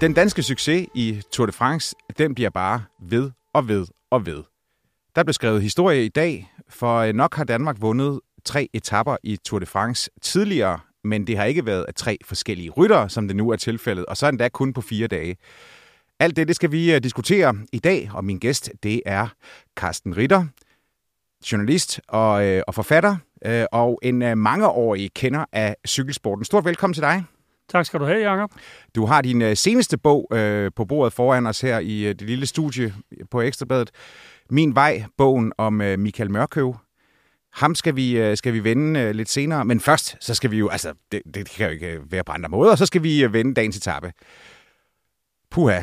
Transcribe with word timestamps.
Den 0.00 0.12
danske 0.12 0.42
succes 0.42 0.88
i 0.94 1.22
Tour 1.32 1.46
de 1.46 1.52
France, 1.52 1.96
den 2.18 2.34
bliver 2.34 2.50
bare 2.50 2.82
ved 3.00 3.30
og 3.52 3.68
ved 3.68 3.86
og 4.10 4.26
ved. 4.26 4.42
Der 5.16 5.24
blev 5.24 5.32
skrevet 5.32 5.62
historie 5.62 6.04
i 6.04 6.08
dag, 6.08 6.52
for 6.68 6.96
øh, 6.96 7.14
nok 7.14 7.34
har 7.34 7.44
Danmark 7.44 7.76
vundet 7.80 8.20
tre 8.44 8.68
etapper 8.72 9.16
i 9.22 9.36
Tour 9.36 9.58
de 9.58 9.66
France 9.66 10.10
tidligere, 10.22 10.78
men 11.04 11.26
det 11.26 11.36
har 11.36 11.44
ikke 11.44 11.66
været 11.66 11.84
af 11.84 11.94
tre 11.94 12.18
forskellige 12.24 12.70
ryttere, 12.70 13.10
som 13.10 13.28
det 13.28 13.36
nu 13.36 13.50
er 13.50 13.56
tilfældet, 13.56 14.06
og 14.06 14.16
så 14.16 14.28
endda 14.28 14.48
kun 14.48 14.72
på 14.72 14.80
fire 14.80 15.06
dage. 15.06 15.36
Alt 16.20 16.36
det, 16.36 16.48
det 16.48 16.56
skal 16.56 16.72
vi 16.72 16.94
øh, 16.94 17.02
diskutere 17.02 17.54
i 17.72 17.78
dag, 17.78 18.10
og 18.14 18.24
min 18.24 18.38
gæst, 18.38 18.70
det 18.82 19.02
er 19.06 19.28
Carsten 19.76 20.16
Ritter, 20.16 20.46
journalist 21.52 22.00
og, 22.08 22.46
øh, 22.46 22.62
og 22.66 22.74
forfatter, 22.74 23.16
øh, 23.44 23.64
og 23.72 23.98
en 24.02 24.22
øh, 24.22 24.38
mangeårig 24.38 25.10
kender 25.14 25.44
af 25.52 25.76
cykelsporten. 25.86 26.44
Stort 26.44 26.64
velkommen 26.64 26.94
til 26.94 27.02
dig. 27.02 27.24
Tak 27.68 27.86
skal 27.86 28.00
du 28.00 28.04
have, 28.04 28.30
Jacob. 28.30 28.50
Du 28.94 29.06
har 29.06 29.22
din 29.22 29.42
uh, 29.42 29.52
seneste 29.54 29.98
bog 29.98 30.28
uh, 30.32 30.66
på 30.76 30.84
bordet 30.84 31.12
foran 31.12 31.46
os 31.46 31.60
her 31.60 31.78
i 31.78 32.04
uh, 32.04 32.08
det 32.08 32.22
lille 32.22 32.46
studie 32.46 32.94
på 33.30 33.40
Ekstrabladet. 33.40 33.90
Min 34.50 34.74
vej, 34.74 35.04
bogen 35.16 35.52
om 35.58 35.80
uh, 35.80 35.98
Michael 35.98 36.30
Mørkøv. 36.30 36.76
Ham 37.52 37.74
skal 37.74 37.96
vi, 37.96 38.30
uh, 38.30 38.36
skal 38.36 38.52
vi 38.52 38.64
vende 38.64 39.08
uh, 39.08 39.10
lidt 39.10 39.28
senere, 39.28 39.64
men 39.64 39.80
først, 39.80 40.16
så 40.20 40.34
skal 40.34 40.50
vi 40.50 40.58
jo, 40.58 40.68
altså, 40.68 40.94
det, 41.12 41.22
det 41.34 41.48
kan 41.48 41.66
jo 41.66 41.72
ikke 41.72 42.00
være 42.10 42.24
på 42.24 42.32
andre 42.32 42.48
måder, 42.48 42.76
så 42.76 42.86
skal 42.86 43.02
vi 43.02 43.24
uh, 43.24 43.32
vende 43.32 43.54
dagens 43.54 43.76
etape. 43.76 44.12
Puha, 45.50 45.80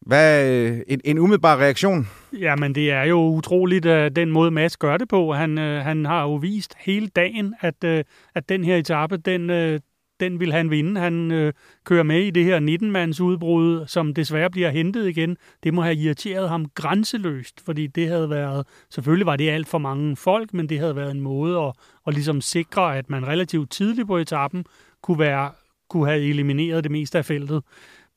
hvad 0.00 0.56
en, 0.86 1.00
en 1.04 1.18
umiddelbar 1.18 1.56
reaktion? 1.56 2.08
Jamen, 2.32 2.74
det 2.74 2.90
er 2.90 3.02
jo 3.02 3.18
utroligt, 3.18 3.86
uh, 3.86 3.92
den 3.92 4.30
måde 4.30 4.50
Mads 4.50 4.76
gør 4.76 4.96
det 4.96 5.08
på. 5.08 5.32
Han, 5.32 5.58
uh, 5.58 5.64
han 5.64 6.04
har 6.04 6.22
jo 6.22 6.34
vist 6.34 6.74
hele 6.78 7.08
dagen, 7.08 7.54
at, 7.60 7.84
uh, 7.84 8.00
at 8.34 8.48
den 8.48 8.64
her 8.64 8.76
etape, 8.76 9.16
den, 9.16 9.50
uh, 9.50 9.80
den 10.20 10.40
vil 10.40 10.52
han 10.52 10.70
vinde. 10.70 11.00
Han 11.00 11.30
øh, 11.30 11.52
kører 11.84 12.02
med 12.02 12.22
i 12.22 12.30
det 12.30 12.44
her 12.44 12.60
19-mands 12.60 13.20
udbrud, 13.20 13.86
som 13.86 14.14
desværre 14.14 14.50
bliver 14.50 14.70
hentet 14.70 15.08
igen. 15.08 15.36
Det 15.62 15.74
må 15.74 15.82
have 15.82 15.96
irriteret 15.96 16.48
ham 16.48 16.68
grænseløst, 16.74 17.60
fordi 17.64 17.86
det 17.86 18.08
havde 18.08 18.30
været, 18.30 18.66
selvfølgelig 18.90 19.26
var 19.26 19.36
det 19.36 19.50
alt 19.50 19.68
for 19.68 19.78
mange 19.78 20.16
folk, 20.16 20.54
men 20.54 20.68
det 20.68 20.78
havde 20.78 20.96
været 20.96 21.10
en 21.10 21.20
måde 21.20 21.58
at, 21.58 21.72
at 22.06 22.14
ligesom 22.14 22.40
sikre, 22.40 22.98
at 22.98 23.10
man 23.10 23.26
relativt 23.26 23.70
tidligt 23.70 24.06
på 24.06 24.16
etappen 24.16 24.64
kunne, 25.02 25.18
være, 25.18 25.50
kunne 25.88 26.06
have 26.06 26.20
elimineret 26.20 26.84
det 26.84 26.92
meste 26.92 27.18
af 27.18 27.24
feltet. 27.24 27.62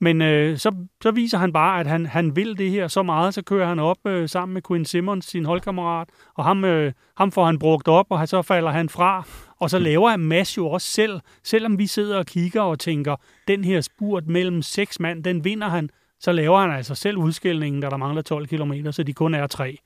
Men 0.01 0.21
øh, 0.21 0.57
så, 0.57 0.75
så 1.03 1.11
viser 1.11 1.37
han 1.37 1.53
bare, 1.53 1.79
at 1.79 1.87
han, 1.87 2.05
han 2.05 2.35
vil 2.35 2.57
det 2.57 2.71
her 2.71 2.87
så 2.87 3.03
meget, 3.03 3.33
så 3.33 3.41
kører 3.41 3.67
han 3.67 3.79
op 3.79 3.97
øh, 4.07 4.29
sammen 4.29 4.53
med 4.53 4.61
Quinn 4.67 4.85
Simmons, 4.85 5.25
sin 5.25 5.45
holdkammerat, 5.45 6.09
og 6.35 6.43
ham, 6.43 6.65
øh, 6.65 6.93
ham 7.17 7.31
får 7.31 7.45
han 7.45 7.59
brugt 7.59 7.87
op, 7.87 8.05
og 8.09 8.27
så 8.27 8.41
falder 8.41 8.71
han 8.71 8.89
fra, 8.89 9.23
og 9.59 9.69
så 9.69 9.79
laver 9.79 10.09
han 10.09 10.19
Mads 10.19 10.57
jo 10.57 10.67
også 10.67 10.87
selv, 10.87 11.19
selvom 11.43 11.77
vi 11.77 11.87
sidder 11.87 12.17
og 12.17 12.25
kigger 12.25 12.61
og 12.61 12.79
tænker, 12.79 13.15
den 13.47 13.63
her 13.63 13.81
spurt 13.81 14.27
mellem 14.27 14.61
seks 14.61 14.99
mand, 14.99 15.23
den 15.23 15.43
vinder 15.43 15.67
han, 15.67 15.89
så 16.19 16.31
laver 16.31 16.59
han 16.59 16.71
altså 16.71 16.95
selv 16.95 17.17
udskillingen, 17.17 17.81
da 17.81 17.89
der 17.89 17.97
mangler 17.97 18.21
12 18.21 18.47
km, 18.47 18.73
så 18.91 19.03
de 19.03 19.13
kun 19.13 19.33
er 19.33 19.47
tre. 19.47 19.77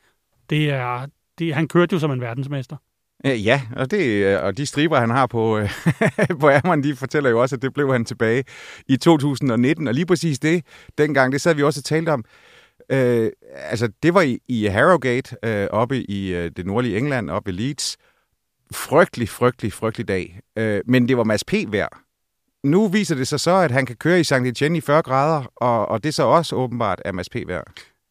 Det 0.49 0.69
er, 0.69 1.05
det, 1.39 1.53
han 1.53 1.67
kørte 1.67 1.93
jo 1.93 1.99
som 1.99 2.11
en 2.11 2.21
verdensmester. 2.21 2.77
Øh, 3.25 3.45
ja, 3.45 3.61
og, 3.75 3.91
det, 3.91 4.03
øh, 4.03 4.43
og 4.43 4.57
de 4.57 4.65
striber, 4.65 4.99
han 4.99 5.09
har 5.09 5.27
på, 5.27 5.57
øh, 5.57 5.69
på 6.39 6.49
ærmeren, 6.49 6.83
de 6.83 6.95
fortæller 6.95 7.29
jo 7.29 7.41
også, 7.41 7.55
at 7.55 7.61
det 7.61 7.73
blev 7.73 7.91
han 7.91 8.05
tilbage 8.05 8.43
i 8.87 8.97
2019. 8.97 9.87
Og 9.87 9.93
lige 9.93 10.05
præcis 10.05 10.39
det, 10.39 10.65
dengang, 10.97 11.31
det 11.31 11.41
sad 11.41 11.55
vi 11.55 11.63
også 11.63 11.79
og 11.79 11.83
talte 11.83 12.09
om. 12.09 12.25
Øh, 12.89 13.31
altså, 13.55 13.89
det 14.03 14.13
var 14.13 14.21
i, 14.21 14.39
i 14.47 14.65
Harrogate, 14.65 15.35
øh, 15.43 15.67
oppe 15.71 16.03
i 16.03 16.35
øh, 16.35 16.51
det 16.57 16.65
nordlige 16.65 16.97
England, 16.97 17.29
oppe 17.29 17.51
i 17.51 17.53
Leeds. 17.53 17.97
Frygtelig, 18.73 19.29
frygtelig, 19.29 19.73
frygtelig 19.73 20.07
dag. 20.07 20.39
Øh, 20.57 20.81
men 20.85 21.07
det 21.07 21.17
var 21.17 21.23
Mads 21.23 21.43
P. 21.43 21.53
værd. 21.67 21.99
Nu 22.63 22.87
viser 22.87 23.15
det 23.15 23.27
sig 23.27 23.39
så, 23.39 23.55
at 23.55 23.71
han 23.71 23.85
kan 23.85 23.95
køre 23.95 24.19
i 24.19 24.23
St. 24.23 24.33
Etienne 24.33 24.77
i 24.77 24.81
40 24.81 25.01
grader, 25.01 25.43
og, 25.55 25.89
og 25.89 26.03
det 26.03 26.09
er 26.09 26.13
så 26.13 26.23
også 26.23 26.55
åbenbart 26.55 27.01
er 27.05 27.11
Mads 27.11 27.29
P. 27.29 27.35
værd. 27.47 27.63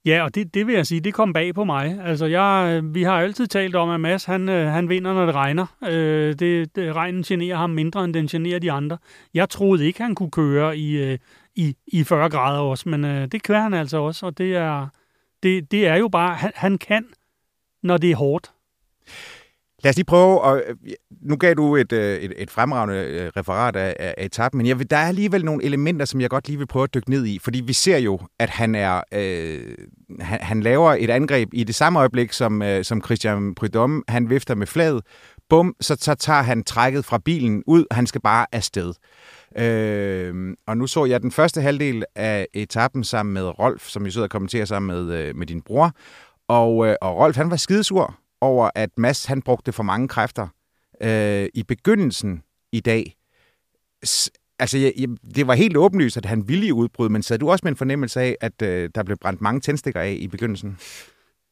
Ja, 0.05 0.23
og 0.23 0.35
det, 0.35 0.55
det 0.55 0.67
vil 0.67 0.75
jeg 0.75 0.87
sige, 0.87 1.01
det 1.01 1.15
kom 1.15 1.33
bag 1.33 1.55
på 1.55 1.65
mig. 1.65 2.01
Altså, 2.05 2.27
jeg, 2.27 2.73
øh, 2.77 2.95
vi 2.95 3.03
har 3.03 3.21
altid 3.21 3.47
talt 3.47 3.75
om, 3.75 3.91
at 3.91 4.01
Mads, 4.01 4.25
han, 4.25 4.49
øh, 4.49 4.67
han 4.67 4.89
vinder, 4.89 5.15
når 5.15 5.27
det 5.27 5.35
regner. 5.35 5.67
Øh, 5.85 6.35
det, 6.39 6.77
det, 6.77 6.97
regnen 6.97 7.23
generer 7.23 7.57
ham 7.57 7.71
mindre, 7.71 8.05
end 8.05 8.15
den 8.15 8.27
generer 8.27 8.59
de 8.59 8.73
andre. 8.73 8.99
Jeg 9.35 9.49
troede 9.49 9.87
ikke, 9.87 10.03
han 10.03 10.15
kunne 10.15 10.31
køre 10.31 10.79
i, 10.79 10.97
øh, 10.97 11.19
i, 11.55 11.77
i 11.87 12.05
40 12.05 12.31
grader 12.31 12.61
også, 12.61 12.89
men 12.89 13.05
øh, 13.05 13.29
det 13.33 13.43
kører 13.43 13.63
han 13.63 13.75
altså 13.75 13.99
også, 13.99 14.27
og 14.27 14.39
det 14.39 14.57
er, 14.57 14.87
det, 15.43 15.71
det 15.71 15.87
er 15.87 15.97
jo 15.97 16.09
bare, 16.09 16.35
han, 16.35 16.53
han 16.55 16.79
kan, 16.79 17.05
når 17.83 17.97
det 17.97 18.11
er 18.11 18.17
hårdt. 18.17 18.53
Lad 19.83 19.91
os 19.91 19.97
lige 19.97 20.05
prøve, 20.05 20.41
og 20.41 20.63
øh, 20.67 20.77
nu 21.23 21.37
gav 21.37 21.55
du 21.55 21.77
et, 21.77 21.93
øh, 21.93 22.17
et, 22.17 22.33
et 22.37 22.51
fremragende 22.51 22.95
øh, 22.95 23.31
referat 23.37 23.77
af, 23.77 23.97
af 23.99 24.25
etappen, 24.25 24.59
men 24.59 24.67
jeg 24.67 24.79
vil, 24.79 24.91
der 24.91 24.97
er 24.97 25.09
alligevel 25.09 25.45
nogle 25.45 25.65
elementer, 25.65 26.07
som 26.07 26.21
jeg 26.21 26.31
godt 26.31 26.49
lige 26.49 26.59
vil 26.59 26.67
prøve 26.67 26.83
at 26.83 26.95
dykke 26.95 27.11
ned 27.11 27.27
i, 27.27 27.39
fordi 27.39 27.61
vi 27.61 27.73
ser 27.73 27.99
jo, 27.99 28.19
at 28.39 28.51
han 28.51 28.75
er 28.75 29.03
øh, 29.15 29.75
han, 30.21 30.41
han 30.41 30.61
laver 30.61 30.97
et 30.99 31.11
angreb 31.11 31.49
i 31.53 31.65
det 31.65 31.75
samme 31.75 31.99
øjeblik, 31.99 32.33
som, 32.33 32.63
øh, 32.63 32.85
som 32.85 33.05
Christian 33.05 33.55
Prudhomme, 33.55 34.03
han 34.09 34.31
vifter 34.31 34.55
med 34.55 34.67
flaget, 34.67 35.03
bum, 35.49 35.75
så, 35.81 35.97
så 36.01 36.15
tager 36.15 36.43
han 36.43 36.65
trækket 36.65 37.05
fra 37.05 37.19
bilen 37.19 37.63
ud, 37.67 37.85
han 37.91 38.07
skal 38.07 38.21
bare 38.21 38.47
afsted. 38.53 38.95
Øh, 39.59 40.57
og 40.67 40.77
nu 40.77 40.87
så 40.87 41.05
jeg 41.05 41.23
den 41.23 41.31
første 41.31 41.61
halvdel 41.61 42.05
af 42.15 42.47
etappen 42.55 43.05
sammen 43.05 43.33
med 43.33 43.59
Rolf, 43.59 43.89
som 43.89 44.05
jeg 44.05 44.13
sidder 44.13 44.27
og 44.27 44.31
kommenterer 44.31 44.65
sammen 44.65 44.97
med, 44.97 45.15
øh, 45.15 45.37
med 45.37 45.47
din 45.47 45.63
bror, 45.63 45.93
og, 46.49 46.87
øh, 46.87 46.97
og 47.01 47.17
Rolf, 47.17 47.37
han 47.37 47.51
var 47.51 47.57
skidesur 47.57 48.22
over, 48.43 48.71
at 48.75 48.91
Mads 48.97 49.25
han 49.25 49.43
brugte 49.43 49.73
for 49.73 49.83
mange 49.83 50.09
kræfter 50.09 50.49
øh, 51.03 51.49
i 51.55 51.63
begyndelsen 51.63 52.43
i 52.73 52.81
dag. 52.81 53.17
S- 54.07 54.31
altså, 54.59 54.79
jeg, 54.79 54.93
jeg, 54.99 55.09
det 55.35 55.47
var 55.47 55.55
helt 55.55 55.77
åbenlyst, 55.77 56.17
at 56.17 56.27
han 56.27 56.49
ville 56.49 56.67
i 56.67 56.73
udbrud, 56.73 57.09
men 57.09 57.23
sad 57.23 57.39
du 57.39 57.51
også 57.51 57.65
med 57.65 57.73
en 57.73 57.77
fornemmelse 57.77 58.21
af, 58.21 58.37
at 58.41 58.63
øh, 58.63 58.91
der 58.95 59.03
blev 59.03 59.17
brændt 59.17 59.41
mange 59.41 59.61
tændstikker 59.61 60.01
af 60.01 60.17
i 60.21 60.29
begyndelsen? 60.29 60.79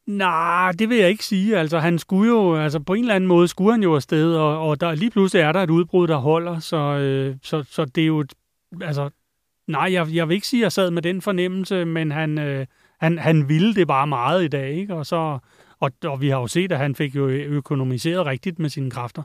Nej, 0.06 0.72
det 0.72 0.88
vil 0.88 0.98
jeg 0.98 1.08
ikke 1.08 1.24
sige. 1.24 1.58
Altså, 1.58 1.78
han 1.78 1.98
skulle 1.98 2.32
jo, 2.32 2.56
altså 2.56 2.80
på 2.80 2.94
en 2.94 3.00
eller 3.00 3.14
anden 3.14 3.28
måde 3.28 3.48
skulle 3.48 3.72
han 3.72 3.82
jo 3.82 3.94
afsted, 3.94 4.34
og, 4.34 4.68
og 4.68 4.80
der, 4.80 4.94
lige 4.94 5.10
pludselig 5.10 5.42
er 5.42 5.52
der 5.52 5.62
et 5.62 5.70
udbrud, 5.70 6.08
der 6.08 6.16
holder, 6.16 6.58
så, 6.58 6.76
øh, 6.76 7.36
så, 7.42 7.64
så 7.70 7.84
det 7.84 8.02
er 8.02 8.06
jo, 8.06 8.24
altså, 8.80 9.10
nej, 9.68 9.92
jeg, 9.92 10.14
jeg 10.14 10.28
vil 10.28 10.34
ikke 10.34 10.46
sige, 10.46 10.60
at 10.60 10.62
jeg 10.62 10.72
sad 10.72 10.90
med 10.90 11.02
den 11.02 11.22
fornemmelse, 11.22 11.84
men 11.84 12.10
han, 12.10 12.38
øh, 12.38 12.66
han, 13.00 13.18
han 13.18 13.48
ville 13.48 13.74
det 13.74 13.86
bare 13.86 14.06
meget 14.06 14.44
i 14.44 14.48
dag, 14.48 14.72
ikke? 14.74 14.94
Og 14.94 15.06
så, 15.06 15.38
og, 15.80 15.90
og 16.04 16.20
vi 16.20 16.28
har 16.28 16.40
jo 16.40 16.46
set, 16.46 16.72
at 16.72 16.78
han 16.78 16.94
fik 16.94 17.16
jo 17.16 17.28
økonomiseret 17.28 18.26
rigtigt 18.26 18.58
med 18.58 18.70
sine 18.70 18.90
kræfter. 18.90 19.22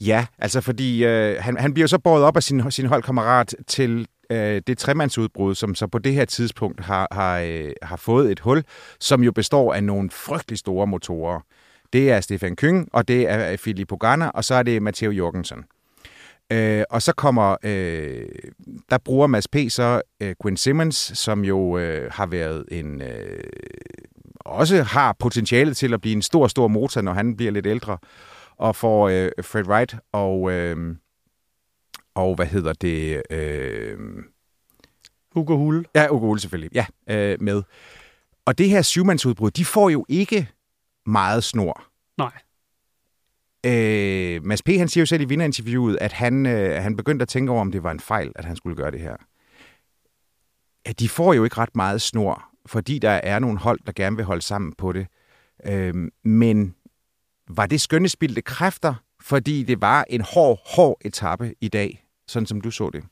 Ja, 0.00 0.26
altså 0.38 0.60
fordi 0.60 1.04
øh, 1.04 1.36
han, 1.40 1.56
han 1.56 1.74
bliver 1.74 1.86
så 1.86 1.98
båret 1.98 2.24
op 2.24 2.36
af 2.36 2.42
sin, 2.42 2.70
sin 2.70 2.86
holdkammerat 2.86 3.54
til 3.66 4.06
øh, 4.30 4.62
det 4.66 4.78
tremandsudbrud, 4.78 5.54
som 5.54 5.74
så 5.74 5.86
på 5.86 5.98
det 5.98 6.14
her 6.14 6.24
tidspunkt 6.24 6.80
har, 6.80 7.08
har, 7.10 7.38
øh, 7.38 7.72
har 7.82 7.96
fået 7.96 8.32
et 8.32 8.40
hul, 8.40 8.64
som 9.00 9.22
jo 9.22 9.32
består 9.32 9.74
af 9.74 9.84
nogle 9.84 10.10
frygtelig 10.10 10.58
store 10.58 10.86
motorer. 10.86 11.40
Det 11.92 12.10
er 12.10 12.20
Stefan 12.20 12.56
Kyng, 12.56 12.88
og 12.92 13.08
det 13.08 13.30
er 13.30 13.52
øh, 13.52 13.58
Filippo 13.58 13.96
Ganna, 13.96 14.28
og 14.28 14.44
så 14.44 14.54
er 14.54 14.62
det 14.62 14.82
Matteo 14.82 15.10
Jorgensen. 15.10 15.64
Øh, 16.52 16.84
og 16.90 17.02
så 17.02 17.12
kommer, 17.12 17.56
øh, 17.64 18.28
der 18.90 18.98
bruger 18.98 19.26
Mads 19.26 19.48
P. 19.48 19.56
så 19.68 20.02
øh, 20.22 20.34
Quinn 20.42 20.56
Simmons, 20.56 20.96
som 21.14 21.44
jo 21.44 21.78
øh, 21.78 22.10
har 22.12 22.26
været 22.26 22.64
en 22.70 23.02
øh, 23.02 23.40
også 24.52 24.82
har 24.82 25.16
potentiale 25.18 25.74
til 25.74 25.94
at 25.94 26.00
blive 26.00 26.16
en 26.16 26.22
stor, 26.22 26.46
stor 26.46 26.68
motor, 26.68 27.00
når 27.00 27.12
han 27.12 27.36
bliver 27.36 27.52
lidt 27.52 27.66
ældre, 27.66 27.98
og 28.56 28.76
får 28.76 29.08
øh, 29.08 29.30
Fred 29.42 29.68
Wright 29.68 29.96
og, 30.12 30.52
øh, 30.52 30.96
og 32.14 32.34
hvad 32.34 32.46
hedder 32.46 32.72
det, 32.72 33.22
øh, 33.30 33.98
Hugo 35.34 35.56
Hull. 35.56 35.86
Ja, 35.94 36.08
Hugo 36.08 36.26
Hull 36.26 36.40
selvfølgelig. 36.40 36.70
Ja, 36.74 36.86
øh, 37.10 37.42
med. 37.42 37.62
Og 38.46 38.58
det 38.58 38.68
her 38.68 38.82
syvmandsudbrud, 38.82 39.50
de 39.50 39.64
får 39.64 39.90
jo 39.90 40.04
ikke 40.08 40.48
meget 41.06 41.44
snor. 41.44 41.84
Nej. 42.18 42.32
Øh, 43.66 44.44
Mads 44.44 44.62
P. 44.62 44.68
han 44.68 44.88
siger 44.88 45.02
jo 45.02 45.06
selv 45.06 45.22
i 45.22 45.24
vinderinterviewet, 45.24 45.98
at 46.00 46.12
han, 46.12 46.46
øh, 46.46 46.82
han 46.82 46.96
begyndte 46.96 47.22
at 47.22 47.28
tænke 47.28 47.52
over, 47.52 47.60
om 47.60 47.72
det 47.72 47.82
var 47.82 47.90
en 47.90 48.00
fejl, 48.00 48.32
at 48.36 48.44
han 48.44 48.56
skulle 48.56 48.76
gøre 48.76 48.90
det 48.90 49.00
her. 49.00 49.16
At 50.84 51.00
de 51.00 51.08
får 51.08 51.34
jo 51.34 51.44
ikke 51.44 51.58
ret 51.58 51.76
meget 51.76 52.02
snor, 52.02 52.51
fordi 52.66 52.98
der 52.98 53.10
er 53.10 53.38
nogle 53.38 53.58
hold, 53.58 53.80
der 53.86 53.92
gerne 53.92 54.16
vil 54.16 54.24
holde 54.24 54.42
sammen 54.42 54.72
på 54.78 54.92
det. 54.92 55.06
Øh, 55.66 55.94
men 56.24 56.74
var 57.48 57.66
det 57.66 57.80
skønnespildte 57.80 58.42
kræfter, 58.42 58.94
fordi 59.20 59.62
det 59.62 59.80
var 59.80 60.04
en 60.10 60.20
hård, 60.20 60.60
hård 60.76 60.98
etape 61.04 61.54
i 61.60 61.68
dag, 61.68 62.04
sådan 62.28 62.46
som 62.46 62.60
du 62.60 62.70
så 62.70 62.90
det? 62.92 63.04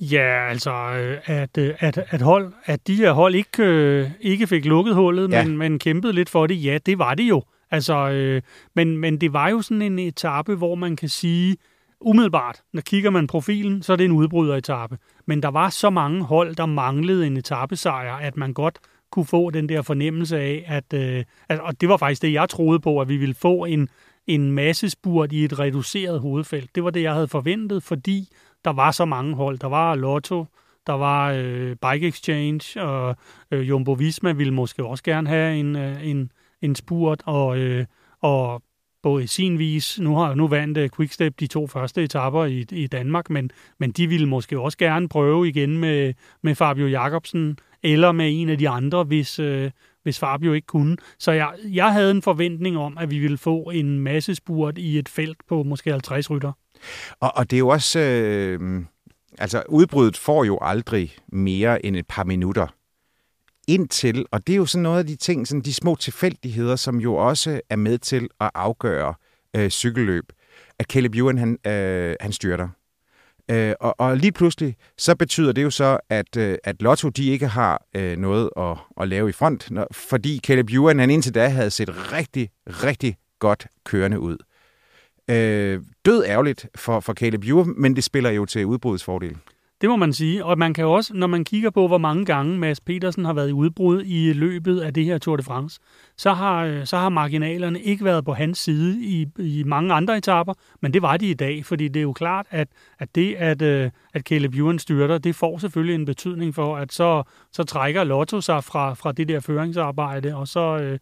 Ja, 0.00 0.48
altså, 0.48 0.72
øh, 0.72 1.18
at, 1.24 1.58
øh, 1.58 1.74
at, 1.78 1.98
at, 2.08 2.22
hold, 2.22 2.52
at 2.64 2.86
de 2.86 2.94
her 2.94 3.12
hold 3.12 3.34
ikke, 3.34 3.62
øh, 3.62 4.10
ikke 4.20 4.46
fik 4.46 4.64
lukket 4.64 4.94
hullet, 4.94 5.30
ja. 5.30 5.44
men, 5.44 5.56
men 5.56 5.78
kæmpede 5.78 6.12
lidt 6.12 6.30
for 6.30 6.46
det, 6.46 6.64
ja, 6.64 6.78
det 6.86 6.98
var 6.98 7.14
det 7.14 7.24
jo. 7.24 7.42
Altså, 7.70 8.10
øh, 8.10 8.42
men, 8.74 8.98
men 8.98 9.20
det 9.20 9.32
var 9.32 9.48
jo 9.48 9.62
sådan 9.62 9.82
en 9.82 9.98
etape, 9.98 10.54
hvor 10.54 10.74
man 10.74 10.96
kan 10.96 11.08
sige, 11.08 11.56
umiddelbart, 12.00 12.62
når 12.72 12.82
kigger 12.82 13.10
man 13.10 13.26
profilen, 13.26 13.82
så 13.82 13.92
er 13.92 13.96
det 13.96 14.04
en 14.04 14.12
udbryderetappe. 14.12 14.98
Men 15.26 15.42
der 15.42 15.48
var 15.48 15.70
så 15.70 15.90
mange 15.90 16.24
hold, 16.24 16.54
der 16.54 16.66
manglede 16.66 17.26
en 17.26 17.36
etappesejr, 17.36 18.16
at 18.16 18.36
man 18.36 18.52
godt 18.52 18.78
kunne 19.10 19.26
få 19.26 19.50
den 19.50 19.68
der 19.68 19.82
fornemmelse 19.82 20.38
af, 20.38 20.64
at, 20.66 20.92
øh, 20.94 21.24
at 21.48 21.60
og 21.60 21.80
det 21.80 21.88
var 21.88 21.96
faktisk 21.96 22.22
det, 22.22 22.32
jeg 22.32 22.48
troede 22.48 22.80
på, 22.80 23.00
at 23.00 23.08
vi 23.08 23.16
ville 23.16 23.34
få 23.34 23.64
en, 23.64 23.88
en 24.26 24.52
masse 24.52 24.90
spurt 24.90 25.32
i 25.32 25.44
et 25.44 25.58
reduceret 25.58 26.20
hovedfelt. 26.20 26.74
Det 26.74 26.84
var 26.84 26.90
det, 26.90 27.02
jeg 27.02 27.12
havde 27.14 27.28
forventet, 27.28 27.82
fordi 27.82 28.28
der 28.64 28.70
var 28.70 28.90
så 28.90 29.04
mange 29.04 29.34
hold. 29.34 29.58
Der 29.58 29.66
var 29.66 29.94
Lotto, 29.94 30.46
der 30.86 30.92
var 30.92 31.32
øh, 31.36 31.76
Bike 31.76 32.08
Exchange, 32.08 32.82
og 32.82 33.16
øh, 33.50 33.68
Jumbo 33.68 33.92
Visma 33.92 34.32
ville 34.32 34.54
måske 34.54 34.84
også 34.84 35.04
gerne 35.04 35.28
have 35.28 35.56
en, 35.56 35.76
øh, 35.76 36.06
en, 36.06 36.32
en 36.62 36.74
spurt, 36.74 37.22
og, 37.26 37.58
øh, 37.58 37.86
og 38.20 38.62
på 39.02 39.26
sin 39.26 39.58
vis, 39.58 39.98
nu 40.00 40.16
har 40.16 40.34
nu 40.34 40.48
vandt 40.48 40.78
øh, 40.78 40.90
Quickstep 40.96 41.40
de 41.40 41.46
to 41.46 41.66
første 41.66 42.02
etapper 42.02 42.44
i, 42.44 42.66
i 42.70 42.86
Danmark, 42.86 43.30
men, 43.30 43.50
men 43.78 43.90
de 43.90 44.06
ville 44.06 44.28
måske 44.28 44.60
også 44.60 44.78
gerne 44.78 45.08
prøve 45.08 45.48
igen 45.48 45.78
med, 45.78 46.14
med 46.42 46.54
Fabio 46.54 46.86
Jacobsen, 46.86 47.58
eller 47.82 48.12
med 48.12 48.40
en 48.40 48.48
af 48.48 48.58
de 48.58 48.68
andre, 48.68 49.04
hvis, 49.04 49.38
øh, 49.38 49.70
hvis 50.02 50.18
Fabio 50.18 50.52
ikke 50.52 50.66
kunne. 50.66 50.96
Så 51.18 51.32
jeg, 51.32 51.52
jeg 51.64 51.92
havde 51.92 52.10
en 52.10 52.22
forventning 52.22 52.78
om, 52.78 52.98
at 52.98 53.10
vi 53.10 53.18
ville 53.18 53.38
få 53.38 53.70
en 53.70 54.00
masse 54.00 54.34
spurt 54.34 54.78
i 54.78 54.98
et 54.98 55.08
felt 55.08 55.38
på 55.48 55.62
måske 55.62 55.90
50 55.90 56.30
rytter. 56.30 56.52
Og, 57.20 57.32
og 57.36 57.50
det 57.50 57.56
er 57.56 57.58
jo 57.58 57.68
også... 57.68 58.00
Øh, 58.00 58.82
altså, 59.38 59.62
udbruddet 59.68 60.16
får 60.16 60.44
jo 60.44 60.58
aldrig 60.62 61.12
mere 61.32 61.86
end 61.86 61.96
et 61.96 62.06
par 62.06 62.24
minutter 62.24 62.66
ind 63.72 63.88
til, 63.88 64.26
og 64.30 64.46
det 64.46 64.52
er 64.52 64.56
jo 64.56 64.66
sådan 64.66 64.82
noget 64.82 64.98
af 64.98 65.06
de 65.06 65.16
ting, 65.16 65.48
sådan 65.48 65.60
de 65.60 65.74
små 65.74 65.94
tilfældigheder, 65.94 66.76
som 66.76 67.00
jo 67.00 67.14
også 67.14 67.60
er 67.70 67.76
med 67.76 67.98
til 67.98 68.28
at 68.40 68.50
afgøre 68.54 69.14
øh, 69.56 69.70
cykelløb, 69.70 70.24
at 70.78 70.86
Caleb 70.86 71.14
Ewan, 71.14 71.38
han, 71.38 71.58
øh, 71.66 72.16
han 72.20 72.32
styrter. 72.32 72.68
Øh, 73.50 73.74
og, 73.80 74.00
og 74.00 74.16
lige 74.16 74.32
pludselig, 74.32 74.76
så 74.98 75.14
betyder 75.14 75.52
det 75.52 75.62
jo 75.62 75.70
så, 75.70 75.98
at, 76.08 76.36
øh, 76.36 76.58
at 76.64 76.82
Lotto, 76.82 77.08
de 77.08 77.30
ikke 77.30 77.46
har 77.46 77.82
øh, 77.96 78.16
noget 78.16 78.50
at, 78.56 78.76
at 79.00 79.08
lave 79.08 79.28
i 79.28 79.32
front, 79.32 79.70
når, 79.70 79.86
fordi 79.92 80.40
Caleb 80.44 80.70
Ewan, 80.70 80.98
han 80.98 81.10
indtil 81.10 81.34
da 81.34 81.48
havde 81.48 81.70
set 81.70 82.12
rigtig, 82.12 82.50
rigtig 82.66 83.16
godt 83.38 83.66
kørende 83.84 84.20
ud. 84.20 84.36
Øh, 85.28 85.80
død 86.04 86.24
ærgerligt 86.26 86.66
for, 86.74 87.00
for 87.00 87.14
Caleb 87.14 87.44
Ewan, 87.44 87.74
men 87.76 87.96
det 87.96 88.04
spiller 88.04 88.30
jo 88.30 88.46
til 88.46 88.66
udbrudets 88.66 89.04
fordel. 89.04 89.36
Det 89.82 89.90
må 89.90 89.96
man 89.96 90.12
sige. 90.12 90.44
Og 90.44 90.58
man 90.58 90.74
kan 90.74 90.84
også, 90.86 91.14
når 91.14 91.26
man 91.26 91.44
kigger 91.44 91.70
på, 91.70 91.86
hvor 91.88 91.98
mange 91.98 92.24
gange 92.24 92.58
Mads 92.58 92.80
Petersen 92.80 93.24
har 93.24 93.32
været 93.32 93.48
i 93.48 93.52
udbrud 93.52 94.02
i 94.04 94.32
løbet 94.32 94.80
af 94.80 94.94
det 94.94 95.04
her 95.04 95.18
Tour 95.18 95.36
de 95.36 95.42
France, 95.42 95.80
så 96.16 96.32
har, 96.32 96.64
øh, 96.64 96.86
så 96.86 96.96
har 96.96 97.08
marginalerne 97.08 97.80
ikke 97.80 98.04
været 98.04 98.24
på 98.24 98.32
hans 98.32 98.58
side 98.58 99.04
i, 99.04 99.26
i 99.38 99.62
mange 99.66 99.94
andre 99.94 100.16
etaper, 100.16 100.54
men 100.82 100.92
det 100.92 101.02
var 101.02 101.16
de 101.16 101.30
i 101.30 101.34
dag, 101.34 101.64
fordi 101.64 101.88
det 101.88 102.00
er 102.00 102.02
jo 102.02 102.12
klart, 102.12 102.46
at, 102.50 102.68
at 102.98 103.14
det, 103.14 103.34
at, 103.34 103.62
øh, 103.62 103.90
at 104.14 104.22
Caleb 104.22 104.54
Ewan 104.54 104.78
styrter, 104.78 105.18
det 105.18 105.34
får 105.34 105.58
selvfølgelig 105.58 105.94
en 105.94 106.04
betydning 106.04 106.54
for, 106.54 106.76
at 106.76 106.92
så, 106.92 107.22
så 107.52 107.64
trækker 107.64 108.04
Lotto 108.04 108.40
sig 108.40 108.64
fra, 108.64 108.94
fra 108.94 109.12
det 109.12 109.28
der 109.28 109.40
føringsarbejde, 109.40 110.36
og 110.36 110.48
så, 110.48 110.78
øh, 110.78 110.98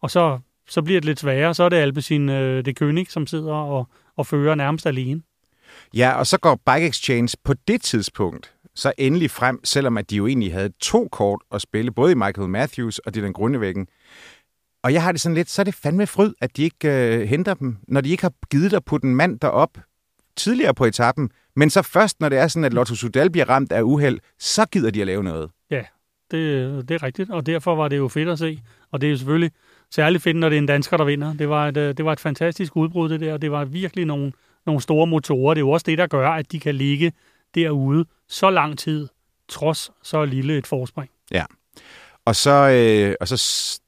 og 0.00 0.10
så, 0.10 0.38
så 0.68 0.82
bliver 0.82 1.00
det 1.00 1.06
lidt 1.06 1.20
sværere. 1.20 1.54
Så 1.54 1.64
er 1.64 1.68
det 1.68 1.76
Alpecin 1.76 2.28
det 2.28 2.82
König, 2.82 3.04
som 3.08 3.26
sidder 3.26 3.54
og, 3.54 3.88
og 4.16 4.26
fører 4.26 4.54
nærmest 4.54 4.86
alene. 4.86 5.20
Ja, 5.96 6.12
og 6.12 6.26
så 6.26 6.38
går 6.38 6.60
Bike 6.66 6.86
Exchange 6.86 7.36
på 7.44 7.54
det 7.68 7.82
tidspunkt 7.82 8.54
så 8.74 8.92
endelig 8.98 9.30
frem, 9.30 9.60
selvom 9.64 9.98
at 9.98 10.10
de 10.10 10.16
jo 10.16 10.26
egentlig 10.26 10.52
havde 10.52 10.72
to 10.80 11.08
kort 11.12 11.40
at 11.52 11.60
spille, 11.60 11.90
både 11.90 12.12
i 12.12 12.14
Michael 12.14 12.48
Matthews 12.48 12.98
og 12.98 13.14
Dylan 13.14 13.32
Grundevæggen. 13.32 13.86
Og 14.82 14.92
jeg 14.92 15.02
har 15.02 15.12
det 15.12 15.20
sådan 15.20 15.34
lidt, 15.34 15.50
så 15.50 15.62
er 15.62 15.64
det 15.64 15.74
fandme 15.74 16.06
fryd, 16.06 16.32
at 16.40 16.56
de 16.56 16.62
ikke 16.62 16.88
øh, 16.88 17.28
henter 17.28 17.54
dem, 17.54 17.76
når 17.88 18.00
de 18.00 18.10
ikke 18.10 18.22
har 18.22 18.32
givet 18.50 18.70
dig 18.70 18.84
på 18.84 18.98
den 18.98 19.16
mand 19.16 19.40
derop 19.40 19.78
tidligere 20.36 20.74
på 20.74 20.84
etappen, 20.84 21.30
men 21.56 21.70
så 21.70 21.82
først, 21.82 22.20
når 22.20 22.28
det 22.28 22.38
er 22.38 22.48
sådan, 22.48 22.64
at 22.64 22.74
Lotto 22.74 22.94
Sudal 22.94 23.30
bliver 23.30 23.48
ramt 23.48 23.72
af 23.72 23.82
uheld, 23.82 24.18
så 24.38 24.66
gider 24.66 24.90
de 24.90 25.00
at 25.00 25.06
lave 25.06 25.22
noget. 25.22 25.50
Ja, 25.70 25.82
det, 26.30 26.88
det 26.88 26.94
er 26.94 27.02
rigtigt, 27.02 27.30
og 27.30 27.46
derfor 27.46 27.74
var 27.74 27.88
det 27.88 27.96
jo 27.96 28.08
fedt 28.08 28.28
at 28.28 28.38
se. 28.38 28.60
Og 28.90 29.00
det 29.00 29.06
er 29.06 29.10
jo 29.10 29.16
selvfølgelig 29.16 29.50
særligt 29.90 30.22
fedt, 30.22 30.36
når 30.36 30.48
det 30.48 30.56
er 30.56 30.60
en 30.60 30.66
dansker, 30.66 30.96
der 30.96 31.04
vinder. 31.04 31.34
Det 31.34 31.48
var 31.48 31.68
et, 31.68 31.76
øh, 31.76 31.96
det 31.96 32.04
var 32.04 32.12
et 32.12 32.20
fantastisk 32.20 32.76
udbrud, 32.76 33.08
det 33.08 33.20
der, 33.20 33.32
og 33.32 33.42
det 33.42 33.50
var 33.50 33.64
virkelig 33.64 34.04
nogle, 34.04 34.32
nogle 34.66 34.80
store 34.80 35.06
motorer. 35.06 35.54
Det 35.54 35.58
er 35.58 35.66
jo 35.66 35.70
også 35.70 35.84
det, 35.84 35.98
der 35.98 36.06
gør, 36.06 36.30
at 36.30 36.52
de 36.52 36.60
kan 36.60 36.74
ligge 36.74 37.12
derude 37.54 38.04
så 38.28 38.50
lang 38.50 38.78
tid, 38.78 39.08
trods 39.48 39.90
så 40.02 40.24
lille 40.24 40.58
et 40.58 40.66
forspring. 40.66 41.10
Ja, 41.30 41.44
og 42.24 42.36
så, 42.36 42.50
øh, 42.50 43.14
og 43.20 43.28
så 43.28 43.80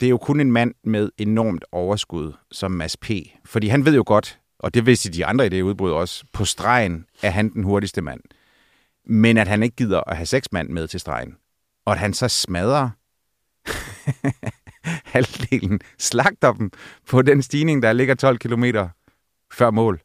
det 0.00 0.06
er 0.06 0.10
jo 0.10 0.18
kun 0.18 0.40
en 0.40 0.52
mand 0.52 0.74
med 0.84 1.10
enormt 1.18 1.64
overskud 1.72 2.32
som 2.50 2.70
Mads 2.70 2.96
P. 2.96 3.10
Fordi 3.44 3.68
han 3.68 3.84
ved 3.84 3.94
jo 3.94 4.02
godt, 4.06 4.38
og 4.58 4.74
det 4.74 4.86
vidste 4.86 5.10
de 5.10 5.26
andre 5.26 5.46
i 5.46 5.48
det 5.48 5.62
udbrud 5.62 5.90
også, 5.90 6.24
på 6.32 6.44
stregen 6.44 7.06
er 7.22 7.30
han 7.30 7.48
den 7.48 7.64
hurtigste 7.64 8.02
mand. 8.02 8.20
Men 9.06 9.36
at 9.36 9.48
han 9.48 9.62
ikke 9.62 9.76
gider 9.76 10.00
at 10.00 10.16
have 10.16 10.26
seks 10.26 10.52
mand 10.52 10.68
med 10.68 10.88
til 10.88 11.00
stregen. 11.00 11.36
Og 11.84 11.92
at 11.92 11.98
han 11.98 12.14
så 12.14 12.28
smadrer 12.28 12.90
halvdelen, 15.12 15.80
slagter 15.98 16.52
dem 16.52 16.70
på 17.08 17.22
den 17.22 17.42
stigning, 17.42 17.82
der 17.82 17.92
ligger 17.92 18.14
12 18.14 18.38
km 18.38 18.64
før 19.52 19.70
mål. 19.70 20.00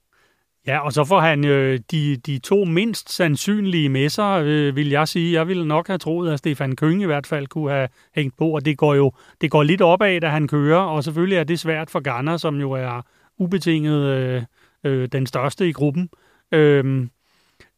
Ja, 0.68 0.80
og 0.80 0.94
så 0.94 1.04
får 1.04 1.20
han 1.20 1.46
øh, 1.46 1.80
de, 1.92 2.18
de 2.18 2.40
to 2.40 2.64
mindst 2.64 3.12
sandsynlige 3.12 3.90
med 3.90 4.10
sig, 4.10 4.44
øh, 4.46 4.76
vil 4.76 4.90
jeg 4.90 5.08
sige. 5.08 5.34
Jeg 5.34 5.48
ville 5.48 5.68
nok 5.68 5.88
have 5.88 5.98
troet, 5.98 6.32
at 6.32 6.40
Stefan 6.40 6.76
Kønge 6.76 7.04
i 7.04 7.06
hvert 7.06 7.28
fald 7.28 7.48
kunne 7.48 7.72
have 7.72 7.88
hængt 8.16 8.38
på, 8.38 8.50
og 8.50 8.66
det 8.66 8.78
går 8.78 8.95
jo 8.95 9.12
det 9.42 9.52
går 9.52 9.64
lidt 9.64 9.81
opad, 9.81 10.22
da 10.22 10.28
han 10.28 10.48
kører, 10.48 10.80
og 10.80 11.04
selvfølgelig 11.04 11.38
er 11.38 11.44
det 11.44 11.60
svært 11.60 11.90
for 11.90 12.00
Garner, 12.00 12.38
som 12.38 12.60
jo 12.60 12.72
er 12.72 13.02
ubetinget 13.38 14.04
øh, 14.04 14.44
øh, 14.84 15.07
den 15.12 15.28
største 15.28 15.69
i 15.69 15.72
gruppen. 15.72 16.10
Øh, 16.52 17.07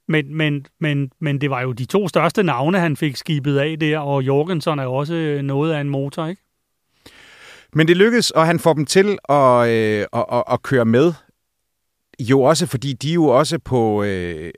men, 0.08 0.36
men, 0.36 0.66
men, 0.80 1.12
men 1.20 1.42
det 1.42 1.50
var 1.50 1.62
jo 1.62 1.72
de 1.72 1.86
to 1.86 2.08
største 2.08 2.44
navne, 2.44 2.80
han 2.80 2.98
fik 2.98 3.16
skibet 3.16 3.58
af 3.58 3.80
der, 3.80 4.00
og 4.00 4.24
Jorgensen 4.24 4.80
er 4.80 4.86
også 4.86 5.14
øh, 5.14 5.42
noget 5.42 5.74
af 5.74 5.82
en 5.82 5.90
motor, 5.90 6.26
ikke? 6.26 6.42
Men 7.74 7.88
det 7.88 7.98
lykkedes, 7.98 8.32
og 8.32 8.46
han 8.46 8.60
får 8.60 8.74
dem 8.74 8.86
til 8.86 9.18
at, 9.30 9.70
øh, 9.70 10.06
at, 10.14 10.26
at, 10.32 10.44
at 10.52 10.62
køre 10.62 10.86
med 10.86 11.14
jo 12.20 12.42
også, 12.42 12.66
fordi 12.66 12.94
de 12.94 13.14
jo 13.14 13.26
også 13.26 13.60
på, 13.60 14.04
øh, 14.04 14.52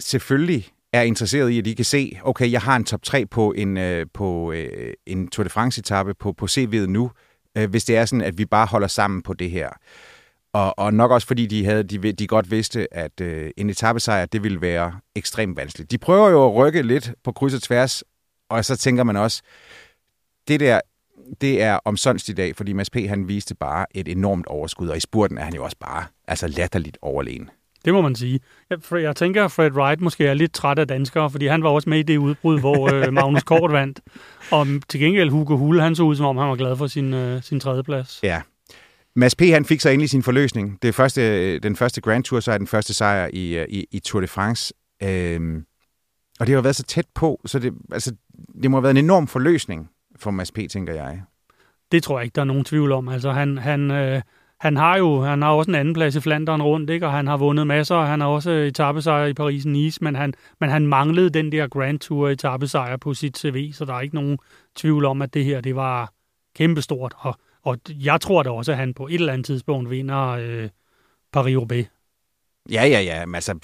selvfølgelig 0.00 0.68
er 0.92 1.02
interesseret 1.02 1.50
i, 1.50 1.58
at 1.58 1.64
de 1.64 1.74
kan 1.74 1.84
se, 1.84 2.18
okay, 2.22 2.52
jeg 2.52 2.60
har 2.60 2.76
en 2.76 2.84
top 2.84 3.02
3 3.02 3.26
på 3.26 3.52
en, 3.52 3.76
øh, 3.76 4.06
på, 4.14 4.52
øh, 4.52 4.94
en 5.06 5.28
Tour 5.28 5.44
de 5.44 5.50
France-etappe 5.50 6.14
på, 6.14 6.32
på 6.32 6.46
CV'et 6.50 6.86
nu, 6.86 7.10
øh, 7.58 7.70
hvis 7.70 7.84
det 7.84 7.96
er 7.96 8.04
sådan, 8.04 8.22
at 8.22 8.38
vi 8.38 8.44
bare 8.44 8.66
holder 8.66 8.88
sammen 8.88 9.22
på 9.22 9.34
det 9.34 9.50
her. 9.50 9.68
Og, 10.52 10.78
og 10.78 10.94
nok 10.94 11.10
også 11.10 11.26
fordi 11.26 11.46
de 11.46 11.64
havde 11.64 11.82
de, 11.82 12.12
de 12.12 12.26
godt 12.26 12.50
vidste, 12.50 12.94
at 12.94 13.20
øh, 13.20 13.50
en 13.56 13.70
etappesejr, 13.70 14.26
det 14.26 14.42
ville 14.42 14.60
være 14.60 15.00
ekstremt 15.14 15.56
vanskeligt. 15.56 15.90
De 15.90 15.98
prøver 15.98 16.28
jo 16.28 16.46
at 16.46 16.54
rykke 16.54 16.82
lidt 16.82 17.12
på 17.24 17.32
kryds 17.32 17.54
og 17.54 17.62
tværs, 17.62 18.02
og 18.50 18.64
så 18.64 18.76
tænker 18.76 19.04
man 19.04 19.16
også, 19.16 19.42
det 20.48 20.60
der 20.60 20.80
det 21.40 21.62
er 21.62 21.78
omsonst 21.84 22.28
i 22.28 22.32
dag, 22.32 22.56
fordi 22.56 22.72
Mads 22.72 22.90
P. 22.90 22.96
han 23.08 23.28
viste 23.28 23.54
bare 23.54 23.86
et 23.94 24.08
enormt 24.08 24.46
overskud, 24.46 24.88
og 24.88 24.96
i 24.96 25.00
spurten 25.00 25.38
er 25.38 25.42
han 25.42 25.54
jo 25.54 25.64
også 25.64 25.76
bare 25.80 26.04
altså 26.28 26.46
latterligt 26.48 26.98
overlegen. 27.02 27.50
Det 27.84 27.94
må 27.94 28.00
man 28.00 28.14
sige. 28.14 28.40
Jeg, 28.70 28.78
jeg 28.92 29.16
tænker, 29.16 29.44
at 29.44 29.52
Fred 29.52 29.72
Wright 29.72 30.00
måske 30.00 30.26
er 30.26 30.34
lidt 30.34 30.52
træt 30.52 30.78
af 30.78 30.88
danskere, 30.88 31.30
fordi 31.30 31.46
han 31.46 31.62
var 31.62 31.68
også 31.68 31.88
med 31.88 31.98
i 31.98 32.02
det 32.02 32.16
udbrud, 32.16 32.60
hvor 32.60 32.88
øh, 32.94 33.12
Magnus 33.12 33.42
Kort 33.42 33.72
vandt. 33.72 34.00
Og 34.50 34.66
til 34.88 35.00
gengæld 35.00 35.30
Hugo 35.30 35.56
Hulle, 35.56 35.82
han 35.82 35.96
så 35.96 36.02
ud 36.02 36.16
som 36.16 36.26
om, 36.26 36.36
han 36.36 36.48
var 36.48 36.56
glad 36.56 36.76
for 36.76 36.86
sin, 36.86 37.14
øh, 37.14 37.42
sin 37.42 37.60
tredjeplads. 37.60 38.20
Ja. 38.22 38.42
Mads 39.16 39.34
P. 39.34 39.40
han 39.40 39.64
fik 39.64 39.80
så 39.80 39.88
endelig 39.88 40.10
sin 40.10 40.22
forløsning. 40.22 40.78
Det 40.82 40.94
første, 40.94 41.58
den 41.58 41.76
første 41.76 42.00
Grand 42.00 42.24
Tour, 42.24 42.40
så 42.40 42.52
er 42.52 42.58
den 42.58 42.66
første 42.66 42.94
sejr 42.94 43.30
i, 43.32 43.56
øh, 43.56 43.66
i, 43.68 43.86
i 43.90 43.98
Tour 43.98 44.20
de 44.20 44.26
France. 44.26 44.74
Øhm, 45.02 45.64
og 46.40 46.46
det 46.46 46.54
har 46.54 46.62
været 46.62 46.76
så 46.76 46.82
tæt 46.82 47.06
på, 47.14 47.40
så 47.46 47.58
det, 47.58 47.72
altså, 47.92 48.14
det 48.62 48.70
må 48.70 48.76
have 48.76 48.82
været 48.82 48.98
en 48.98 49.04
enorm 49.04 49.26
forløsning 49.26 49.88
for 50.16 50.30
Mads 50.30 50.52
P., 50.52 50.58
tænker 50.70 50.94
jeg. 50.94 51.22
Det 51.92 52.02
tror 52.02 52.18
jeg 52.18 52.24
ikke, 52.24 52.34
der 52.34 52.40
er 52.40 52.46
nogen 52.46 52.64
tvivl 52.64 52.92
om. 52.92 53.08
Altså, 53.08 53.30
han, 53.30 53.58
han, 53.58 53.90
øh, 53.90 54.22
han 54.60 54.76
har 54.76 54.96
jo 54.96 55.20
han 55.20 55.42
har 55.42 55.50
også 55.50 55.70
en 55.70 55.74
anden 55.74 55.94
plads 55.94 56.16
i 56.16 56.20
Flandern 56.20 56.62
rundt, 56.62 56.90
ikke? 56.90 57.06
og 57.06 57.12
han 57.12 57.26
har 57.26 57.36
vundet 57.36 57.66
masser, 57.66 57.96
og 57.96 58.06
han 58.06 58.20
har 58.20 58.28
også 58.28 58.50
etappesejr 58.50 59.26
i 59.26 59.32
Paris-Nice, 59.40 59.98
men 60.00 60.14
han, 60.14 60.34
men 60.60 60.70
han 60.70 60.86
manglede 60.86 61.30
den 61.30 61.52
der 61.52 61.68
Grand 61.68 61.98
Tour 61.98 62.28
etappesejr 62.28 62.96
på 62.96 63.14
sit 63.14 63.38
CV, 63.38 63.72
så 63.72 63.84
der 63.84 63.94
er 63.94 64.00
ikke 64.00 64.14
nogen 64.14 64.38
tvivl 64.76 65.04
om, 65.04 65.22
at 65.22 65.34
det 65.34 65.44
her 65.44 65.60
det 65.60 65.76
var 65.76 66.12
kæmpestort, 66.56 67.14
og, 67.18 67.34
og 67.62 67.78
jeg 67.88 68.20
tror 68.20 68.42
da 68.42 68.50
også, 68.50 68.72
at 68.72 68.78
han 68.78 68.94
på 68.94 69.06
et 69.06 69.14
eller 69.14 69.32
andet 69.32 69.46
tidspunkt 69.46 69.90
vinder 69.90 70.28
øh, 70.28 70.68
Paris-Roubaix. 71.36 72.01
Ja, 72.70 72.84
ja, 72.84 73.00
ja. 73.00 73.26
Men 73.26 73.34
altså, 73.34 73.58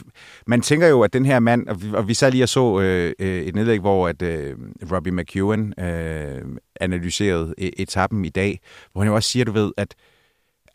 man 0.46 0.60
tænker 0.60 0.86
jo, 0.86 1.02
at 1.02 1.12
den 1.12 1.26
her 1.26 1.40
mand, 1.40 1.68
og 1.68 1.82
vi, 1.82 1.94
og 1.94 2.08
vi 2.08 2.14
sad 2.14 2.30
lige 2.30 2.42
og 2.42 2.48
så 2.48 2.80
øh, 2.80 3.12
øh 3.18 3.42
et 3.42 3.54
nedlæg, 3.54 3.80
hvor 3.80 4.08
at, 4.08 4.22
øh, 4.22 4.56
Robbie 4.92 5.12
McEwen 5.12 5.80
øh, 5.80 6.42
analyserede 6.80 7.54
øh, 7.58 7.70
etappen 7.76 8.24
i 8.24 8.28
dag, 8.28 8.60
hvor 8.92 9.00
han 9.00 9.08
jo 9.08 9.14
også 9.14 9.30
siger, 9.30 9.44
du 9.44 9.52
ved, 9.52 9.72
at 9.76 9.94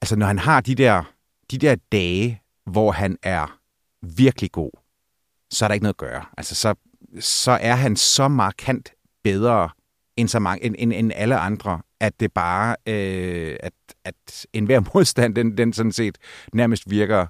altså, 0.01 0.15
når 0.15 0.25
han 0.25 0.39
har 0.39 0.61
de 0.61 0.75
der, 0.75 1.03
de 1.51 1.57
der 1.57 1.75
dage, 1.91 2.41
hvor 2.65 2.91
han 2.91 3.17
er 3.23 3.59
virkelig 4.01 4.51
god, 4.51 4.71
så 5.51 5.65
er 5.65 5.67
der 5.67 5.73
ikke 5.73 5.83
noget 5.83 5.93
at 5.93 5.97
gøre. 5.97 6.25
Altså, 6.37 6.55
så, 6.55 6.75
så 7.19 7.51
er 7.51 7.75
han 7.75 7.95
så 7.95 8.27
markant 8.27 8.93
bedre 9.23 9.69
end, 10.17 10.27
så 10.27 10.39
mange, 10.39 10.65
end, 10.65 10.75
end, 10.79 10.93
end 10.93 11.11
alle 11.15 11.37
andre, 11.37 11.81
at 11.99 12.19
det 12.19 12.33
bare, 12.33 12.75
øh, 12.87 13.55
at, 13.59 13.73
at 14.05 14.45
enhver 14.53 14.81
modstand, 14.93 15.35
den, 15.35 15.57
den 15.57 15.73
sådan 15.73 15.91
set 15.91 16.17
nærmest 16.53 16.89
virker 16.89 17.27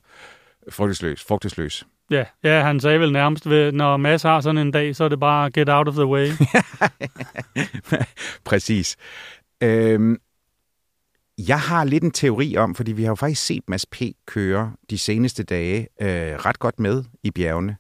frugtesløs. 0.69 1.23
frugtesløs. 1.23 1.85
Ja, 2.11 2.25
ja, 2.43 2.61
han 2.61 2.79
sagde 2.79 2.99
vel 2.99 3.11
nærmest, 3.11 3.49
ved, 3.49 3.71
når 3.71 3.97
Mads 3.97 4.23
har 4.23 4.41
sådan 4.41 4.57
en 4.57 4.71
dag, 4.71 4.95
så 4.95 5.03
er 5.03 5.09
det 5.09 5.19
bare 5.19 5.51
get 5.51 5.69
out 5.69 5.87
of 5.87 5.93
the 5.93 6.05
way. 6.05 6.27
Præcis. 8.49 8.97
Øhm, 9.63 10.17
jeg 11.37 11.59
har 11.59 11.83
lidt 11.83 12.03
en 12.03 12.11
teori 12.11 12.57
om, 12.57 12.75
fordi 12.75 12.91
vi 12.91 13.03
har 13.03 13.11
jo 13.11 13.15
faktisk 13.15 13.45
set 13.45 13.63
Mads 13.67 13.85
P. 13.85 14.01
køre 14.27 14.73
de 14.89 14.97
seneste 14.97 15.43
dage 15.43 15.87
øh, 16.01 16.35
ret 16.35 16.59
godt 16.59 16.79
med 16.79 17.03
i 17.23 17.31
bjergene, 17.31 17.77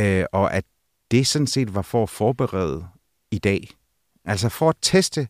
øh, 0.00 0.24
og 0.32 0.54
at 0.54 0.64
det 1.10 1.26
sådan 1.26 1.46
set 1.46 1.74
var 1.74 1.82
for 1.82 2.02
at 2.02 2.08
forberede 2.08 2.86
i 3.30 3.38
dag. 3.38 3.68
Altså 4.24 4.48
for 4.48 4.68
at 4.68 4.76
teste, 4.82 5.28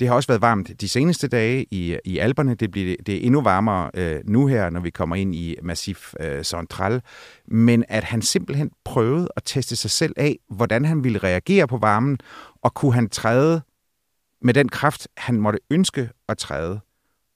det 0.00 0.08
har 0.08 0.14
også 0.14 0.26
været 0.28 0.40
varmt 0.40 0.80
de 0.80 0.88
seneste 0.88 1.28
dage 1.28 1.66
i, 1.70 1.98
i 2.04 2.18
Alperne. 2.18 2.54
Det, 2.54 2.70
bliver, 2.70 2.96
det 3.06 3.14
er 3.14 3.20
endnu 3.20 3.40
varmere 3.40 3.90
øh, 3.94 4.20
nu 4.24 4.46
her, 4.46 4.70
når 4.70 4.80
vi 4.80 4.90
kommer 4.90 5.16
ind 5.16 5.34
i 5.34 5.56
Massif 5.62 6.14
øh, 6.20 6.44
Central. 6.44 7.02
Men 7.46 7.84
at 7.88 8.04
han 8.04 8.22
simpelthen 8.22 8.70
prøvede 8.84 9.28
at 9.36 9.42
teste 9.44 9.76
sig 9.76 9.90
selv 9.90 10.12
af, 10.16 10.38
hvordan 10.50 10.84
han 10.84 11.04
ville 11.04 11.18
reagere 11.18 11.66
på 11.66 11.76
varmen, 11.76 12.18
og 12.62 12.74
kunne 12.74 12.94
han 12.94 13.08
træde 13.08 13.62
med 14.42 14.54
den 14.54 14.68
kraft, 14.68 15.08
han 15.16 15.40
måtte 15.40 15.58
ønske 15.70 16.10
at 16.28 16.38
træde. 16.38 16.80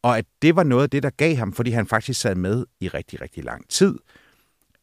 Og 0.02 0.18
at 0.18 0.24
det 0.42 0.56
var 0.56 0.62
noget 0.62 0.82
af 0.82 0.90
det, 0.90 1.02
der 1.02 1.10
gav 1.10 1.36
ham, 1.36 1.52
fordi 1.52 1.70
han 1.70 1.86
faktisk 1.86 2.20
sad 2.20 2.34
med 2.34 2.64
i 2.80 2.88
rigtig, 2.88 3.20
rigtig 3.20 3.44
lang 3.44 3.68
tid, 3.68 3.98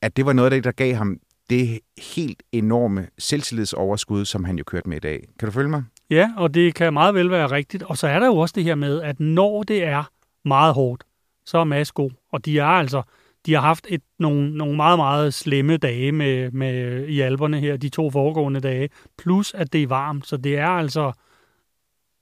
at 0.02 0.18
det 0.18 0.26
var 0.26 0.34
noget 0.34 0.46
af 0.46 0.52
det, 0.52 0.64
der 0.64 0.72
gav 0.72 0.96
ham 0.96 1.18
det 1.50 1.80
helt 2.16 2.44
enorme 2.52 3.08
selvtillidsoverskud, 3.18 4.26
som 4.26 4.44
han 4.44 4.58
jo 4.58 4.64
kørte 4.64 4.90
med 4.90 4.98
i 4.98 5.00
dag. 5.00 5.28
Kan 5.40 5.46
du 5.46 5.52
følge 5.52 5.70
mig? 5.70 5.84
Ja, 6.10 6.32
og 6.38 6.54
det 6.54 6.76
kan 6.76 6.94
meget 6.94 7.16
vel 7.16 7.32
være 7.32 7.52
rigtigt. 7.52 7.84
Og 7.84 7.98
så 7.98 8.08
er 8.08 8.20
der 8.20 8.26
jo 8.26 8.38
også 8.38 8.54
det 8.56 8.64
her 8.64 8.76
med, 8.76 9.02
at 9.02 9.20
når 9.20 9.64
det 9.64 9.84
er 9.84 10.04
meget 10.46 10.74
hårdt, 10.74 11.04
så 11.46 11.58
er 11.58 11.64
Mads 11.64 11.92
god. 11.92 12.12
Og 12.32 12.46
de 12.46 12.60
er 12.60 12.66
altså, 12.66 13.02
de 13.46 13.54
har 13.54 13.62
haft 13.62 13.86
et, 13.90 14.02
nogle, 14.20 14.58
nogle 14.58 14.76
meget, 14.76 15.00
meget 15.00 15.34
slemme 15.34 15.78
dage 15.78 16.12
med, 16.12 16.52
med, 16.52 17.06
i 17.08 17.20
alberne 17.20 17.60
her, 17.60 17.78
de 17.78 17.90
to 17.90 18.12
foregående 18.12 18.60
dage. 18.60 18.90
Plus, 19.18 19.54
at 19.54 19.74
det 19.74 19.84
er 19.84 19.88
varmt. 19.88 20.28
Så 20.28 20.38
det 20.38 20.58
er 20.58 20.68
altså, 20.68 21.12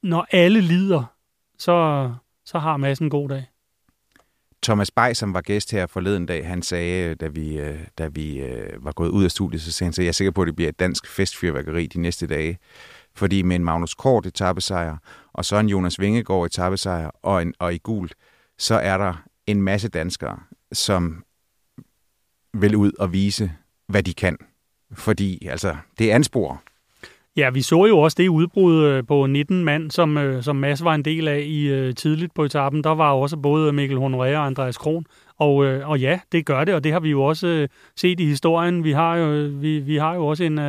når 0.04 0.27
alle 0.32 0.62
lider, 0.62 1.04
så, 1.58 2.12
så 2.46 2.60
har 2.60 2.77
Mads 2.77 3.00
en 3.00 3.10
god 3.10 3.30
dag. 3.30 3.46
Thomas 4.63 4.92
Bay, 4.92 5.13
som 5.13 5.34
var 5.34 5.42
gæst 5.42 5.72
her 5.72 5.88
forleden 5.88 6.25
dag, 6.25 6.48
han 6.48 6.62
sagde, 6.62 7.15
da 7.15 7.27
vi, 7.27 7.58
øh, 7.60 7.80
da 7.98 8.08
vi 8.08 8.42
øh, 8.42 8.86
var 8.86 8.92
gået 8.92 9.10
ud 9.10 9.24
af 9.24 9.32
studiet, 9.32 9.62
så 9.62 9.72
sagde 9.72 9.88
han, 9.88 9.92
at 9.92 10.00
jeg 10.00 10.08
er 10.08 10.12
sikker 10.12 10.32
på, 10.32 10.42
at 10.42 10.48
det 10.48 10.56
bliver 10.56 10.70
et 10.70 10.80
dansk 10.80 11.08
festfyrværkeri 11.08 11.88
de 11.88 12.01
næste 12.01 12.27
dage. 12.27 12.58
Fordi 13.15 13.41
med 13.41 13.55
en 13.55 13.63
Magnus 13.63 13.93
Kort 13.93 14.25
etappesejr, 14.25 14.98
og 15.34 15.45
så 15.45 15.57
en 15.57 15.69
Jonas 15.69 16.00
Vingegaard 16.00 16.45
etappesejr, 16.45 17.10
og, 17.24 17.41
en, 17.41 17.53
og 17.60 17.74
i 17.74 17.77
gult, 17.77 18.15
så 18.57 18.75
er 18.75 18.98
der 18.98 19.13
en 19.48 19.62
masse 19.62 19.88
danskere, 19.89 20.39
som 20.72 21.24
vil 22.53 22.75
ud 22.75 22.91
og 23.00 23.13
vise, 23.13 23.51
hvad 23.88 24.03
de 24.03 24.13
kan. 24.13 24.38
Fordi 24.93 25.48
altså, 25.48 25.75
det 26.00 26.10
ansporer. 26.10 26.51
anspor. 26.51 26.63
Ja, 27.38 27.50
vi 27.50 27.62
så 27.62 27.86
jo 27.86 28.00
også 28.00 28.15
det 28.19 28.27
udbrud 28.27 28.86
øh, 28.86 29.03
på 29.07 29.25
19 29.25 29.63
mand, 29.63 29.91
som, 29.91 30.17
øh, 30.17 30.43
som 30.43 30.55
Mads 30.55 30.84
var 30.84 30.95
en 30.95 31.05
del 31.05 31.27
af 31.27 31.39
i 31.39 31.67
øh, 31.67 31.95
tidligt 31.95 32.34
på 32.34 32.43
etappen. 32.43 32.84
Der 32.84 32.95
var 32.95 33.12
også 33.12 33.38
både 33.38 33.74
Mikkel 33.74 33.98
Honoré 33.98 34.38
og 34.38 34.45
Andreas 34.45 34.77
Kron. 34.77 35.05
Og, 35.38 35.55
og 35.84 36.00
ja, 36.00 36.19
det 36.31 36.45
gør 36.45 36.63
det, 36.63 36.75
og 36.75 36.84
det 36.84 36.91
har 36.91 37.00
vi 37.00 37.10
jo 37.10 37.24
også 37.24 37.67
set 37.95 38.19
i 38.19 38.25
historien. 38.25 38.84
Vi 38.84 38.91
har 38.91 39.15
jo, 39.15 39.50
vi, 39.51 39.79
vi 39.79 39.98
har 39.98 40.15
jo 40.15 40.25
også 40.25 40.43
en, 40.43 40.60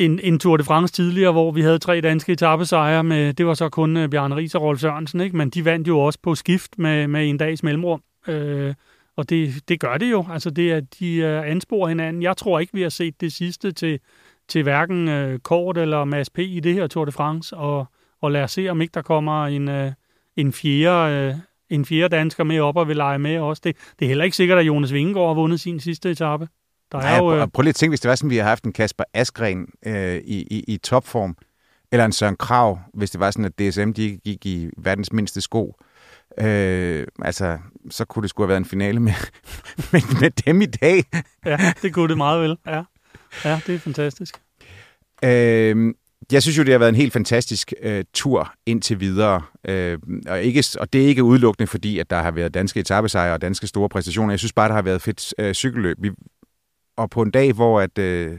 en, 0.00 0.20
en 0.22 0.38
Tour 0.38 0.56
de 0.56 0.64
France 0.64 0.94
tidligere, 0.94 1.32
hvor 1.32 1.50
vi 1.50 1.60
havde 1.60 1.78
tre 1.78 2.00
danske 2.00 2.32
etappesejre. 2.32 3.04
Med, 3.04 3.32
det 3.32 3.46
var 3.46 3.54
så 3.54 3.68
kun 3.68 3.96
uh, 3.96 4.08
Bjarne 4.08 4.36
Ries 4.36 4.54
og 4.54 4.62
Rolf 4.62 4.80
Sørensen, 4.80 5.20
ikke? 5.20 5.36
men 5.36 5.50
de 5.50 5.64
vandt 5.64 5.88
jo 5.88 5.98
også 5.98 6.18
på 6.22 6.34
skift 6.34 6.78
med, 6.78 7.08
med 7.08 7.28
en 7.28 7.38
dags 7.38 7.62
mellemrum. 7.62 8.02
Uh, 8.28 8.74
og 9.16 9.30
det, 9.30 9.68
det 9.68 9.80
gør 9.80 9.96
det 9.96 10.10
jo. 10.10 10.26
Altså, 10.30 10.50
det 10.50 10.72
er, 10.72 10.80
de 10.80 11.18
uh, 11.18 11.50
ansporer 11.50 11.88
hinanden. 11.88 12.22
Jeg 12.22 12.36
tror 12.36 12.58
ikke, 12.58 12.74
vi 12.74 12.82
har 12.82 12.88
set 12.88 13.20
det 13.20 13.32
sidste 13.32 13.72
til 13.72 14.00
til 14.50 14.62
hverken 14.62 15.08
øh, 15.08 15.38
Kort 15.38 15.78
eller 15.78 16.04
Mads 16.04 16.30
P. 16.30 16.38
i 16.38 16.60
det 16.60 16.74
her 16.74 16.86
Tour 16.86 17.04
de 17.04 17.12
France, 17.12 17.56
og, 17.56 17.86
og 18.20 18.32
lad 18.32 18.42
os 18.42 18.52
se, 18.52 18.68
om 18.68 18.80
ikke 18.80 18.92
der 18.92 19.02
kommer 19.02 19.46
en, 19.46 19.68
øh, 19.68 19.92
en, 20.36 20.52
fjerde, 20.52 21.14
øh, 21.14 21.34
en 21.70 21.84
fjerde 21.84 22.16
dansker 22.16 22.44
med 22.44 22.60
op 22.60 22.76
og 22.76 22.88
vil 22.88 22.96
lege 22.96 23.18
med 23.18 23.38
også. 23.38 23.62
Det, 23.64 23.76
det 23.98 24.04
er 24.04 24.08
heller 24.08 24.24
ikke 24.24 24.36
sikkert, 24.36 24.58
at 24.58 24.66
Jonas 24.66 24.92
Vingegaard 24.92 25.26
har 25.26 25.34
vundet 25.34 25.60
sin 25.60 25.80
sidste 25.80 26.10
etape. 26.10 26.48
Der 26.92 26.98
er 26.98 27.02
Nej, 27.02 27.16
jo, 27.16 27.42
øh... 27.42 27.48
prøv 27.48 27.62
lige 27.62 27.68
at 27.68 27.74
tænke, 27.74 27.90
hvis 27.90 28.00
det 28.00 28.08
var 28.08 28.14
sådan, 28.14 28.30
vi 28.30 28.36
har 28.36 28.44
haft 28.44 28.64
en 28.64 28.72
Kasper 28.72 29.04
Askren 29.14 29.66
øh, 29.86 30.16
i, 30.16 30.46
i, 30.50 30.64
i 30.68 30.76
topform, 30.76 31.36
eller 31.92 32.04
en 32.04 32.12
Søren 32.12 32.36
Krav, 32.36 32.78
hvis 32.94 33.10
det 33.10 33.20
var 33.20 33.30
sådan, 33.30 33.44
at 33.44 33.58
DSM 33.58 33.92
de 33.92 34.18
gik 34.24 34.46
i 34.46 34.70
verdens 34.78 35.12
mindste 35.12 35.40
sko. 35.40 35.76
Øh, 36.38 37.06
altså, 37.22 37.58
så 37.90 38.04
kunne 38.04 38.22
det 38.22 38.30
sgu 38.30 38.42
have 38.42 38.48
været 38.48 38.60
en 38.60 38.64
finale 38.64 39.00
med, 39.00 39.12
med, 39.92 40.20
med 40.20 40.30
dem 40.30 40.62
i 40.62 40.66
dag. 40.66 41.04
ja, 41.46 41.72
det 41.82 41.94
kunne 41.94 42.08
det 42.08 42.16
meget 42.16 42.42
vel, 42.42 42.56
ja. 42.66 42.82
Ja, 43.44 43.60
det 43.66 43.74
er 43.74 43.78
fantastisk. 43.78 44.40
Øh, 45.24 45.94
jeg 46.32 46.42
synes 46.42 46.58
jo, 46.58 46.62
det 46.62 46.72
har 46.72 46.78
været 46.78 46.88
en 46.88 46.94
helt 46.94 47.12
fantastisk 47.12 47.72
øh, 47.82 48.04
tur 48.14 48.52
indtil 48.66 49.00
videre. 49.00 49.42
Øh, 49.68 49.98
og, 50.28 50.42
ikke, 50.42 50.64
og 50.80 50.92
det 50.92 51.02
er 51.02 51.06
ikke 51.06 51.24
udelukkende, 51.24 51.66
fordi 51.66 51.98
at 51.98 52.10
der 52.10 52.22
har 52.22 52.30
været 52.30 52.54
danske 52.54 52.80
etappesejre 52.80 53.34
og 53.34 53.42
danske 53.42 53.66
store 53.66 53.88
præstationer. 53.88 54.32
Jeg 54.32 54.38
synes 54.38 54.52
bare, 54.52 54.68
der 54.68 54.74
har 54.74 54.82
været 54.82 55.02
fedt 55.02 55.34
øh, 55.38 55.54
cykelløb. 55.54 55.96
Vi, 56.00 56.10
og 57.00 57.10
på 57.10 57.22
en 57.22 57.30
dag, 57.30 57.52
hvor 57.52 57.80
at, 57.80 57.98
øh, 57.98 58.38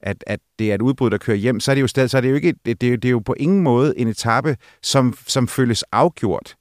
at, 0.00 0.24
at 0.26 0.40
det 0.58 0.70
er 0.70 0.74
et 0.74 0.82
udbrud, 0.82 1.10
der 1.10 1.18
kører 1.18 1.36
hjem, 1.36 1.60
så 1.60 1.70
er 1.70 1.74
det 1.74 1.82
jo, 1.82 1.86
stadig, 1.86 2.10
så 2.10 2.16
er 2.16 2.20
det 2.20 2.30
jo, 2.30 2.34
ikke, 2.34 2.54
det, 2.66 2.80
det, 2.80 2.92
er, 2.92 2.96
det 2.96 3.08
er 3.08 3.12
jo 3.12 3.18
på 3.18 3.34
ingen 3.38 3.62
måde 3.62 3.98
en 3.98 4.08
etape, 4.08 4.56
som, 4.82 5.14
som 5.26 5.48
føles 5.48 5.82
afgjort. 5.92 6.54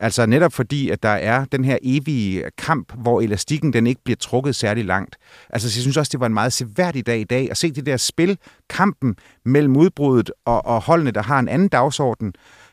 Altså 0.00 0.26
netop 0.26 0.52
fordi, 0.52 0.90
at 0.90 1.02
der 1.02 1.08
er 1.08 1.44
den 1.44 1.64
her 1.64 1.78
evige 1.82 2.44
kamp, 2.58 2.92
hvor 2.96 3.20
elastikken 3.20 3.72
den 3.72 3.86
ikke 3.86 4.00
bliver 4.04 4.16
trukket 4.16 4.56
særlig 4.56 4.84
langt. 4.84 5.16
Altså 5.50 5.66
jeg 5.66 5.82
synes 5.82 5.96
også, 5.96 6.10
det 6.12 6.20
var 6.20 6.26
en 6.26 6.34
meget 6.34 6.52
seværdig 6.52 7.06
dag 7.06 7.20
i 7.20 7.24
dag 7.24 7.50
at 7.50 7.56
se 7.56 7.70
det 7.70 7.86
der 7.86 7.96
spil, 7.96 8.38
kampen 8.68 9.16
mellem 9.44 9.76
udbruddet 9.76 10.32
og, 10.44 10.66
og 10.66 10.82
holdene, 10.82 11.10
der 11.10 11.22
har 11.22 11.38
en 11.38 11.48
anden 11.48 11.68
dagsorden. 11.68 12.32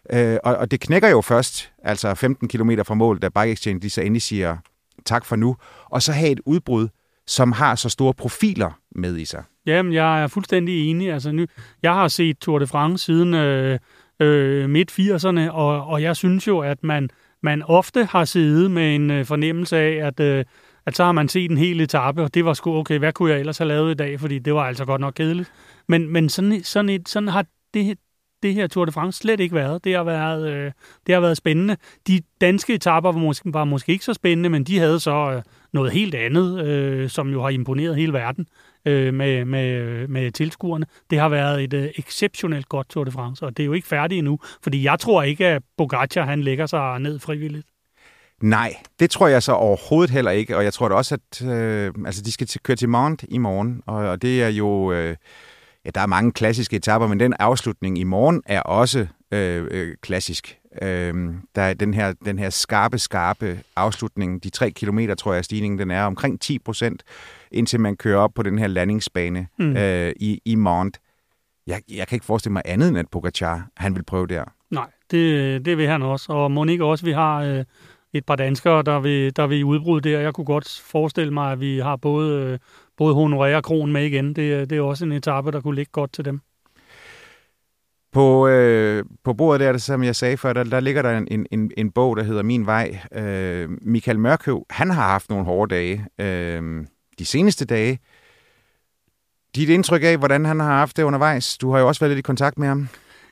Øh, 0.10 0.38
og, 0.44 0.56
og 0.56 0.72
det 0.72 0.80
knækker 0.80 1.10
jo 1.10 1.22
først, 1.22 1.72
altså 1.84 2.16
15 2.16 2.48
km 2.48 2.72
fra 2.86 2.94
mål, 2.94 3.20
da 3.20 3.30
Bike 3.30 3.52
Exchange 3.52 3.80
lige 3.80 3.92
så 3.92 4.02
endelig 4.02 4.22
siger 4.22 4.58
tak 5.06 5.26
for 5.26 5.36
nu. 5.36 5.56
Og 5.86 6.02
så 6.02 6.12
have 6.12 6.32
et 6.32 6.40
udbrud, 6.46 6.88
som 7.28 7.52
har 7.52 7.76
så 7.76 7.90
store 7.90 8.14
profiler 8.14 8.80
med 8.96 9.18
i 9.18 9.26
sig. 9.26 9.44
Jamen, 9.66 9.94
jeg 9.94 10.24
er 10.24 10.28
fuldstændig 10.28 10.90
enig. 10.90 11.14
Altså, 11.14 11.32
nu, 11.32 11.46
jeg 11.84 11.94
har 11.94 12.08
set 12.08 12.38
Tour 12.38 12.60
de 12.60 12.68
France 12.68 13.06
siden... 13.06 13.34
Øh 13.34 13.80
øh, 14.20 14.70
midt-80'erne, 14.70 15.52
og, 15.52 15.88
og 15.88 16.02
jeg 16.02 16.16
synes 16.16 16.48
jo, 16.48 16.60
at 16.60 16.84
man, 16.84 17.10
man 17.44 17.64
ofte 17.64 18.06
har 18.06 18.26
siddet 18.26 18.72
med 18.72 18.96
en 18.96 19.12
øh, 19.12 19.26
fornemmelse 19.26 19.78
af, 19.78 20.08
at, 20.08 20.20
øh, 20.20 20.46
at 20.86 20.96
så 20.96 21.04
har 21.04 21.12
man 21.12 21.30
set 21.30 21.52
en 21.52 21.58
hel 21.58 21.82
etape, 21.82 22.24
og 22.24 22.34
det 22.34 22.46
var 22.46 22.54
sgu 22.54 22.78
okay, 22.78 23.00
hvad 23.00 23.14
kunne 23.14 23.32
jeg 23.32 23.40
ellers 23.40 23.58
have 23.58 23.68
lavet 23.68 23.92
i 23.92 23.96
dag, 23.96 24.20
fordi 24.20 24.40
det 24.40 24.54
var 24.54 24.64
altså 24.64 24.86
godt 24.86 25.02
nok 25.02 25.14
kedeligt. 25.14 25.52
Men, 25.88 26.10
men 26.10 26.30
sådan, 26.30 26.64
sådan, 26.64 26.90
et, 26.90 27.10
sådan 27.10 27.30
har 27.30 27.46
det, 27.74 27.98
det 28.44 28.54
her 28.54 28.68
Tour 28.68 28.86
de 28.86 28.92
France 28.92 29.18
slet 29.18 29.40
ikke 29.40 29.56
været. 29.56 29.84
Det 29.84 29.96
har 29.96 30.04
været, 30.04 30.50
øh, 30.50 30.72
det 31.08 31.16
har 31.16 31.22
været 31.22 31.38
spændende. 31.38 31.78
De 32.08 32.22
danske 32.42 32.74
etapper 32.74 33.12
var 33.12 33.20
måske, 33.20 33.54
var 33.54 33.64
måske 33.64 33.92
ikke 33.92 34.06
så 34.06 34.14
spændende, 34.14 34.50
men 34.50 34.64
de 34.64 34.80
havde 34.80 35.00
så 35.00 35.32
øh, 35.32 35.42
noget 35.74 35.92
helt 35.92 36.16
andet, 36.16 36.66
øh, 36.66 37.10
som 37.10 37.30
jo 37.30 37.42
har 37.42 37.50
imponeret 37.50 37.96
hele 37.96 38.14
verden 38.14 38.48
øh, 38.86 39.14
med, 39.14 39.46
med, 39.46 40.08
med 40.08 40.32
tilskuerne. 40.32 40.86
Det 41.10 41.20
har 41.20 41.30
været 41.30 41.64
et 41.64 41.74
øh, 41.74 41.90
exceptionelt 41.96 42.70
godt 42.70 42.90
Tour 42.90 43.04
de 43.04 43.12
France, 43.12 43.46
og 43.46 43.58
det 43.58 43.64
er 43.64 43.66
jo 43.66 43.74
ikke 43.74 43.88
færdigt 43.88 44.20
endnu, 44.20 44.40
fordi 44.64 44.84
jeg 44.84 45.00
tror 45.00 45.24
ikke, 45.24 45.48
at 45.48 45.62
Pogacar 45.78 46.26
han 46.26 46.42
lægger 46.42 46.66
sig 46.66 47.00
ned 47.00 47.20
frivilligt. 47.20 47.68
Nej, 48.42 48.76
det 49.00 49.10
tror 49.10 49.28
jeg 49.28 49.44
så 49.44 49.52
overhovedet 49.52 50.10
heller 50.10 50.32
ikke, 50.32 50.58
og 50.58 50.64
jeg 50.64 50.74
tror 50.74 50.90
da 50.90 50.96
også, 50.96 51.16
at 51.16 51.48
øh, 51.48 51.94
altså, 52.06 52.22
de 52.22 52.32
skal 52.32 52.48
til, 52.48 52.62
køre 52.62 52.78
til 52.78 52.90
Mont 52.90 53.24
i 53.30 53.38
morgen, 53.38 53.82
og, 53.86 53.96
og 53.96 54.22
det 54.22 54.44
er 54.44 54.50
jo... 54.50 54.92
Øh, 54.92 55.16
ja, 55.86 55.92
der 55.96 56.02
er 56.02 56.06
mange 56.06 56.32
klassiske 56.32 56.76
etapper, 56.76 57.08
men 57.08 57.20
den 57.20 57.34
afslutning 57.40 58.00
i 58.00 58.04
morgen 58.04 58.44
er 58.46 58.62
også 58.62 59.08
øh, 59.32 59.68
øh, 59.72 59.96
klassisk. 60.02 60.60
Øh, 60.82 61.34
der 61.56 61.62
er 61.62 61.74
den 61.74 61.94
her, 61.94 62.14
den 62.26 62.40
her 62.40 62.50
skarpe, 62.50 62.98
skarpe 62.98 63.60
afslutning. 63.76 64.44
De 64.44 64.50
tre 64.50 64.72
kilometer, 64.72 65.16
tror 65.16 65.34
jeg, 65.34 65.46
stigningen 65.46 65.80
den 65.80 65.92
er 65.92 66.04
omkring 66.04 66.42
10 66.42 66.60
procent, 66.60 67.04
indtil 67.52 67.80
man 67.80 67.96
kører 67.96 68.18
op 68.18 68.34
på 68.34 68.44
den 68.44 68.60
her 68.60 68.68
landingsbane 68.68 69.48
mm. 69.60 69.78
øh, 69.78 70.14
i, 70.20 70.42
i 70.46 70.56
Mont. 70.56 70.98
Jeg, 71.68 71.82
jeg 71.92 72.08
kan 72.08 72.16
ikke 72.16 72.26
forestille 72.26 72.54
mig 72.54 72.62
andet 72.66 72.90
end, 72.90 72.98
at 72.98 73.10
Pogacar, 73.12 73.68
han 73.78 73.96
vil 73.96 74.04
prøve 74.04 74.28
der. 74.28 74.44
Nej, 74.72 74.88
det, 75.12 75.66
det 75.66 75.78
vil 75.78 75.88
han 75.88 76.02
også. 76.02 76.34
Og 76.34 76.52
Monique 76.52 76.86
også, 76.86 77.06
vi 77.06 77.12
har 77.12 77.42
øh, 77.42 77.64
et 78.14 78.26
par 78.26 78.36
danskere, 78.36 78.84
der 78.84 79.00
vil, 79.00 79.36
der 79.36 79.48
vil 79.48 79.60
i 79.60 79.64
udbrud 79.64 80.02
der. 80.02 80.20
Jeg 80.20 80.34
kunne 80.34 80.46
godt 80.46 80.82
forestille 80.84 81.34
mig, 81.34 81.52
at 81.52 81.60
vi 81.60 81.80
har 81.80 81.96
både, 81.96 82.42
øh, 82.42 82.60
både 82.98 83.16
Honoré 83.16 83.56
og 83.56 83.64
Kron 83.64 83.92
med 83.92 84.06
igen. 84.06 84.28
Det, 84.28 84.70
det 84.70 84.78
er 84.78 84.82
også 84.82 85.06
en 85.06 85.12
etape, 85.12 85.52
der 85.52 85.62
kunne 85.62 85.76
ligge 85.76 85.92
godt 85.92 86.14
til 86.14 86.26
dem. 86.26 86.42
På, 88.14 88.48
øh, 88.48 89.04
på 89.24 89.34
bordet 89.34 89.60
der, 89.60 89.78
som 89.78 90.04
jeg 90.04 90.16
sagde 90.16 90.38
før, 90.38 90.54
der, 90.54 90.64
der 90.64 90.80
ligger 90.80 91.02
der 91.02 91.18
en, 91.18 91.46
en, 91.52 91.72
en 91.78 91.92
bog, 91.92 92.18
der 92.18 92.24
hedder 92.24 92.44
Min 92.44 92.66
Vej. 92.66 93.00
Øh, 93.12 93.70
Michael 93.82 94.20
Mørkøv, 94.20 94.66
han 94.70 94.90
har 94.90 95.08
haft 95.08 95.30
nogle 95.30 95.46
hårde 95.46 95.76
dage 95.76 96.06
øh, 96.20 96.86
de 97.20 97.26
seneste 97.26 97.66
dage. 97.66 98.00
Dit 99.56 99.70
indtryk 99.70 100.04
af, 100.04 100.18
hvordan 100.18 100.46
han 100.46 100.60
har 100.60 100.78
haft 100.78 100.98
det 100.98 101.04
undervejs? 101.04 101.58
Du 101.58 101.72
har 101.72 101.80
jo 101.80 101.88
også 101.88 102.00
været 102.00 102.12
lidt 102.12 102.20
i 102.20 102.22
kontakt 102.22 102.58
med 102.58 102.68
ham. 102.68 102.88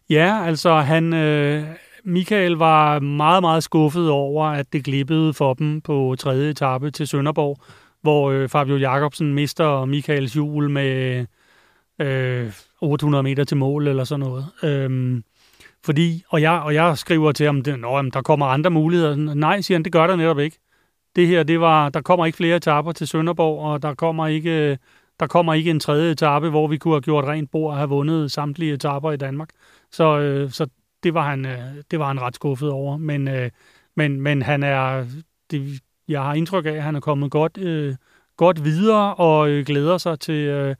Ja, 0.09 0.45
altså 0.45 0.79
han, 0.79 1.13
øh, 1.13 1.63
Michael 2.03 2.51
var 2.51 2.99
meget, 2.99 3.43
meget 3.43 3.63
skuffet 3.63 4.09
over, 4.09 4.45
at 4.45 4.73
det 4.73 4.83
glippede 4.83 5.33
for 5.33 5.53
dem 5.53 5.81
på 5.81 6.15
tredje 6.19 6.49
etape 6.49 6.91
til 6.91 7.07
Sønderborg, 7.07 7.57
hvor 8.01 8.31
øh, 8.31 8.49
Fabio 8.49 8.77
Jacobsen 8.77 9.33
mister 9.33 9.85
Michaels 9.85 10.33
hjul 10.33 10.69
med 10.69 11.25
øh, 12.01 12.51
800 12.81 13.23
meter 13.23 13.43
til 13.43 13.57
mål 13.57 13.87
eller 13.87 14.03
sådan 14.03 14.25
noget. 14.25 14.45
Øhm, 14.63 15.23
fordi, 15.85 16.23
og 16.29 16.41
jeg, 16.41 16.51
og 16.51 16.73
jeg 16.73 16.97
skriver 16.97 17.31
til 17.31 17.45
ham, 17.45 17.57
at 17.57 18.13
der 18.13 18.21
kommer 18.21 18.45
andre 18.45 18.69
muligheder. 18.69 19.15
Nej, 19.15 19.61
siger 19.61 19.77
han, 19.77 19.83
det 19.83 19.91
gør 19.91 20.07
der 20.07 20.15
netop 20.15 20.39
ikke. 20.39 20.57
Det 21.15 21.27
her, 21.27 21.43
det 21.43 21.59
var, 21.59 21.89
der 21.89 22.01
kommer 22.01 22.25
ikke 22.25 22.35
flere 22.35 22.55
etaper 22.55 22.91
til 22.91 23.07
Sønderborg, 23.07 23.65
og 23.65 23.81
der 23.81 23.93
kommer 23.93 24.27
ikke, 24.27 24.77
der 25.19 25.27
kommer 25.27 25.53
ikke 25.53 25.71
en 25.71 25.79
tredje 25.79 26.11
etape, 26.11 26.49
hvor 26.49 26.67
vi 26.67 26.77
kunne 26.77 26.93
have 26.93 27.01
gjort 27.01 27.25
rent 27.25 27.51
bord 27.51 27.71
og 27.71 27.77
have 27.77 27.89
vundet 27.89 28.31
samtlige 28.31 28.73
etaper 28.73 29.11
i 29.11 29.17
Danmark. 29.17 29.49
Så, 29.91 30.19
øh, 30.19 30.51
så 30.51 30.67
det, 31.03 31.13
var 31.13 31.29
han, 31.29 31.45
øh, 31.45 31.59
det 31.91 31.99
var 31.99 32.07
han 32.07 32.21
ret 32.21 32.35
skuffet 32.35 32.69
over. 32.69 32.97
Men, 32.97 33.27
øh, 33.27 33.49
men, 33.95 34.21
men 34.21 34.41
han 34.41 34.63
er, 34.63 35.05
det, 35.51 35.79
jeg 36.07 36.21
har 36.21 36.33
indtryk 36.33 36.65
af, 36.65 36.71
at 36.71 36.83
han 36.83 36.95
er 36.95 36.99
kommet 36.99 37.31
godt, 37.31 37.57
øh, 37.57 37.95
godt 38.37 38.63
videre 38.63 39.15
og 39.15 39.49
øh, 39.49 39.65
glæder 39.65 39.97
sig 39.97 40.19
til, 40.19 40.47
øh, 40.47 40.75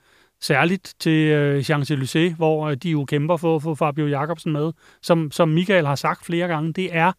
særligt 0.46 0.96
til 1.00 1.28
øh, 1.28 1.60
Champs-Élysées, 1.60 2.36
hvor 2.36 2.68
øh, 2.68 2.78
de 2.78 2.90
jo 2.90 3.06
kæmper 3.06 3.38
for 3.38 3.56
at 3.56 3.62
få 3.62 3.76
Fabio 3.76 4.08
Jacobsen 4.08 4.52
med. 4.52 4.72
Som, 5.02 5.32
som 5.32 5.50
Michael 5.50 5.86
har 5.86 5.96
sagt 5.96 6.26
flere 6.26 6.48
gange, 6.48 6.74
det 6.74 6.96
er, 6.96 7.12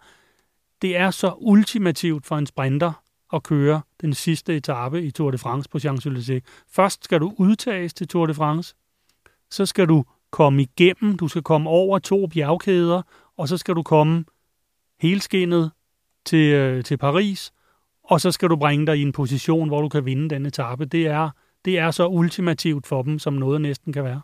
det 0.83 0.97
er 0.97 1.11
så 1.11 1.35
ultimativt 1.37 2.27
for 2.27 2.37
en 2.37 2.47
sprinter 2.47 3.03
at 3.33 3.43
køre 3.43 3.81
den 4.01 4.15
sidste 4.15 4.57
etape 4.57 5.03
i 5.03 5.11
Tour 5.11 5.31
de 5.31 5.39
France 5.39 5.69
på 5.69 5.79
Champs-Élysées. 5.79 6.65
Først 6.71 7.05
skal 7.05 7.21
du 7.21 7.33
udtages 7.39 7.95
til 7.95 8.09
Tour 8.09 8.27
de 8.27 8.35
France, 8.35 8.75
så 9.51 9.67
skal 9.67 9.89
du 9.89 10.05
komme 10.31 10.63
igennem, 10.63 11.17
du 11.17 11.29
skal 11.29 11.43
komme 11.43 11.71
over 11.71 11.99
to 11.99 12.27
bjergkæder, 12.27 13.03
og 13.37 13.49
så 13.49 13.57
skal 13.57 13.75
du 13.75 13.83
komme 13.83 14.25
helskinnet 15.01 15.71
til, 16.25 16.53
øh, 16.53 16.85
til 16.85 16.97
Paris, 16.97 17.53
og 18.05 18.21
så 18.21 18.33
skal 18.33 18.49
du 18.49 18.57
bringe 18.57 18.87
dig 18.87 18.99
i 18.99 19.03
en 19.03 19.13
position, 19.13 19.69
hvor 19.69 19.81
du 19.83 19.89
kan 19.89 20.05
vinde 20.05 20.31
den 20.31 20.47
etape. 20.47 20.85
Det 20.85 21.07
er, 21.07 21.31
det 21.67 21.79
er 21.79 21.91
så 21.91 22.07
ultimativt 22.07 22.87
for 22.87 23.03
dem, 23.03 23.19
som 23.19 23.33
noget 23.33 23.61
næsten 23.61 23.93
kan 23.93 24.05
være. 24.05 24.21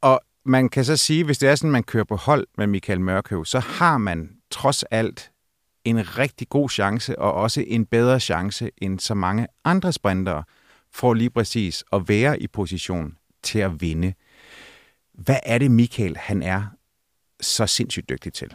Og 0.00 0.20
man 0.44 0.68
kan 0.68 0.84
så 0.84 0.96
sige, 0.96 1.24
hvis 1.24 1.38
det 1.38 1.48
er 1.48 1.54
sådan, 1.54 1.70
man 1.70 1.82
kører 1.82 2.04
på 2.04 2.16
hold 2.16 2.46
med 2.58 2.66
Michael 2.66 3.00
Mørkøv, 3.00 3.44
så 3.44 3.58
har 3.58 3.98
man 3.98 4.30
trods 4.50 4.82
alt 4.82 5.30
en 5.84 6.18
rigtig 6.18 6.48
god 6.48 6.68
chance, 6.68 7.18
og 7.18 7.32
også 7.32 7.64
en 7.66 7.86
bedre 7.86 8.20
chance 8.20 8.70
end 8.78 8.98
så 8.98 9.14
mange 9.14 9.46
andre 9.64 9.92
sprintere, 9.92 10.44
for 10.92 11.14
lige 11.14 11.30
præcis 11.30 11.84
at 11.92 12.08
være 12.08 12.42
i 12.42 12.46
position 12.46 13.16
til 13.42 13.58
at 13.58 13.80
vinde. 13.80 14.12
Hvad 15.14 15.36
er 15.46 15.58
det, 15.58 15.70
Michael 15.70 16.16
han 16.16 16.42
er 16.42 16.62
så 17.40 17.66
sindssygt 17.66 18.08
dygtig 18.08 18.32
til? 18.32 18.54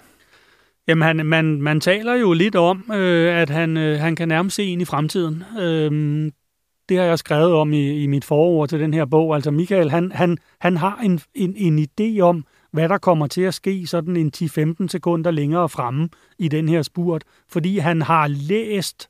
Jamen, 0.88 1.02
han, 1.02 1.26
man, 1.26 1.62
man 1.62 1.80
taler 1.80 2.14
jo 2.14 2.34
lidt 2.34 2.56
om, 2.56 2.92
øh, 2.94 3.38
at 3.38 3.50
han, 3.50 3.78
øh, 3.78 4.00
han 4.00 4.16
kan 4.16 4.28
nærmest 4.28 4.56
se 4.56 4.64
ind 4.64 4.82
i 4.82 4.86
fremtiden. 4.86 5.44
Øh, 5.60 6.32
det 6.90 6.98
har 6.98 7.06
jeg 7.06 7.20
skrevet 7.20 7.54
om 7.54 7.74
i, 7.74 8.04
i 8.04 8.08
mit 8.08 8.26
forord 8.26 8.70
til 8.70 8.80
den 8.80 8.94
her 8.94 9.06
bog. 9.06 9.36
Altså 9.36 9.52
Michael, 9.52 9.92
han, 9.92 10.12
han, 10.12 10.38
han 10.60 10.78
har 10.78 11.00
en, 11.04 11.20
en, 11.34 11.56
en 11.58 11.88
idé 11.90 12.20
om, 12.20 12.46
hvad 12.72 12.90
der 12.90 12.98
kommer 12.98 13.28
til 13.28 13.42
at 13.42 13.54
ske 13.54 13.88
sådan 13.88 14.18
en 14.18 14.32
10-15 14.38 14.88
sekunder 14.88 15.32
længere 15.32 15.70
fremme 15.70 16.10
i 16.40 16.48
den 16.48 16.70
her 16.70 16.82
spurt, 16.82 17.24
fordi 17.50 17.78
han 17.78 18.02
har 18.02 18.28
læst 18.28 19.10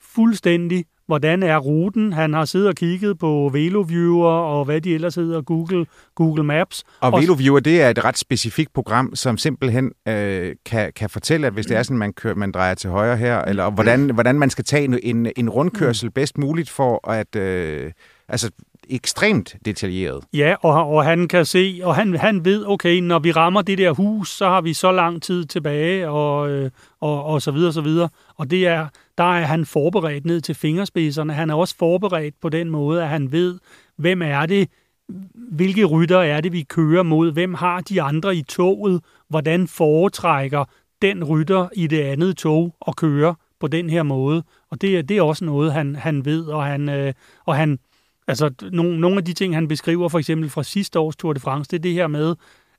fuldstændig, 0.00 0.84
hvordan 1.06 1.42
er 1.42 1.58
ruten. 1.58 2.12
Han 2.12 2.34
har 2.34 2.44
siddet 2.44 2.68
og 2.68 2.74
kigget 2.74 3.18
på 3.18 3.50
VeloViewer 3.52 4.30
og 4.30 4.64
hvad 4.64 4.80
de 4.80 4.94
ellers 4.94 5.14
hedder, 5.14 5.42
Google, 5.42 5.86
Google 6.14 6.44
Maps. 6.44 6.84
Og, 7.00 7.20
VeloViewer, 7.20 7.60
det 7.60 7.82
er 7.82 7.90
et 7.90 8.04
ret 8.04 8.18
specifikt 8.18 8.72
program, 8.72 9.16
som 9.16 9.38
simpelthen 9.38 9.92
øh, 10.08 10.54
kan, 10.66 10.92
kan 10.96 11.10
fortælle, 11.10 11.46
at 11.46 11.52
hvis 11.52 11.66
det 11.66 11.76
er 11.76 11.82
sådan, 11.82 11.98
man, 11.98 12.12
kører, 12.12 12.34
man 12.34 12.52
drejer 12.52 12.74
til 12.74 12.90
højre 12.90 13.16
her, 13.16 13.42
eller 13.42 13.70
hvordan, 13.70 14.10
hvordan 14.10 14.38
man 14.38 14.50
skal 14.50 14.64
tage 14.64 15.04
en, 15.04 15.32
en 15.36 15.50
rundkørsel 15.50 16.10
bedst 16.10 16.38
muligt 16.38 16.70
for 16.70 17.10
at... 17.10 17.36
Øh, 17.36 17.92
altså, 18.28 18.50
ekstremt 18.90 19.56
detaljeret. 19.64 20.24
Ja, 20.32 20.54
og, 20.60 20.88
og 20.88 21.04
han 21.04 21.28
kan 21.28 21.44
se, 21.44 21.80
og 21.82 21.94
han, 21.94 22.16
han 22.16 22.44
ved, 22.44 22.64
okay, 22.66 23.00
når 23.00 23.18
vi 23.18 23.32
rammer 23.32 23.62
det 23.62 23.78
der 23.78 23.92
hus, 23.92 24.30
så 24.30 24.48
har 24.48 24.60
vi 24.60 24.72
så 24.72 24.92
lang 24.92 25.22
tid 25.22 25.44
tilbage, 25.44 26.08
og, 26.08 26.50
øh, 26.50 26.70
og, 27.00 27.24
og 27.24 27.42
så 27.42 27.50
videre, 27.50 27.72
så 27.72 27.80
videre. 27.80 28.08
Og 28.36 28.50
det 28.50 28.66
er, 28.66 28.86
der 29.18 29.24
er 29.24 29.44
han 29.44 29.66
forberedt 29.66 30.26
ned 30.26 30.40
til 30.40 30.54
fingerspidserne. 30.54 31.32
Han 31.32 31.50
er 31.50 31.54
også 31.54 31.76
forberedt 31.76 32.40
på 32.40 32.48
den 32.48 32.70
måde, 32.70 33.02
at 33.02 33.08
han 33.08 33.32
ved, 33.32 33.58
hvem 33.96 34.22
er 34.22 34.46
det, 34.46 34.68
hvilke 35.34 35.84
rytter 35.84 36.18
er 36.18 36.40
det, 36.40 36.52
vi 36.52 36.62
kører 36.62 37.02
mod, 37.02 37.32
hvem 37.32 37.54
har 37.54 37.80
de 37.80 38.02
andre 38.02 38.36
i 38.36 38.42
toget, 38.42 39.00
hvordan 39.28 39.68
foretrækker 39.68 40.64
den 41.02 41.24
rytter 41.24 41.68
i 41.72 41.86
det 41.86 42.00
andet 42.00 42.36
tog 42.36 42.74
at 42.88 42.96
køre 42.96 43.34
på 43.60 43.66
den 43.66 43.90
her 43.90 44.02
måde. 44.02 44.42
Og 44.70 44.80
det, 44.80 45.08
det 45.08 45.16
er 45.16 45.22
også 45.22 45.44
noget, 45.44 45.72
han, 45.72 45.96
han 45.96 46.24
ved, 46.24 46.46
og 46.46 46.64
han, 46.64 46.88
øh, 46.88 47.12
og 47.44 47.56
han, 47.56 47.78
Altså, 48.26 48.50
nogle, 48.72 49.00
nogle 49.00 49.16
af 49.16 49.24
de 49.24 49.32
ting, 49.32 49.54
han 49.54 49.68
beskriver 49.68 50.08
for 50.08 50.18
eksempel 50.18 50.50
fra 50.50 50.62
sidste 50.62 50.98
års 50.98 51.16
Tour 51.16 51.32
de 51.32 51.40
France, 51.40 51.70
det 51.70 51.76
er 51.76 51.82
det 51.82 51.92
her 51.92 52.06
med, 52.06 52.34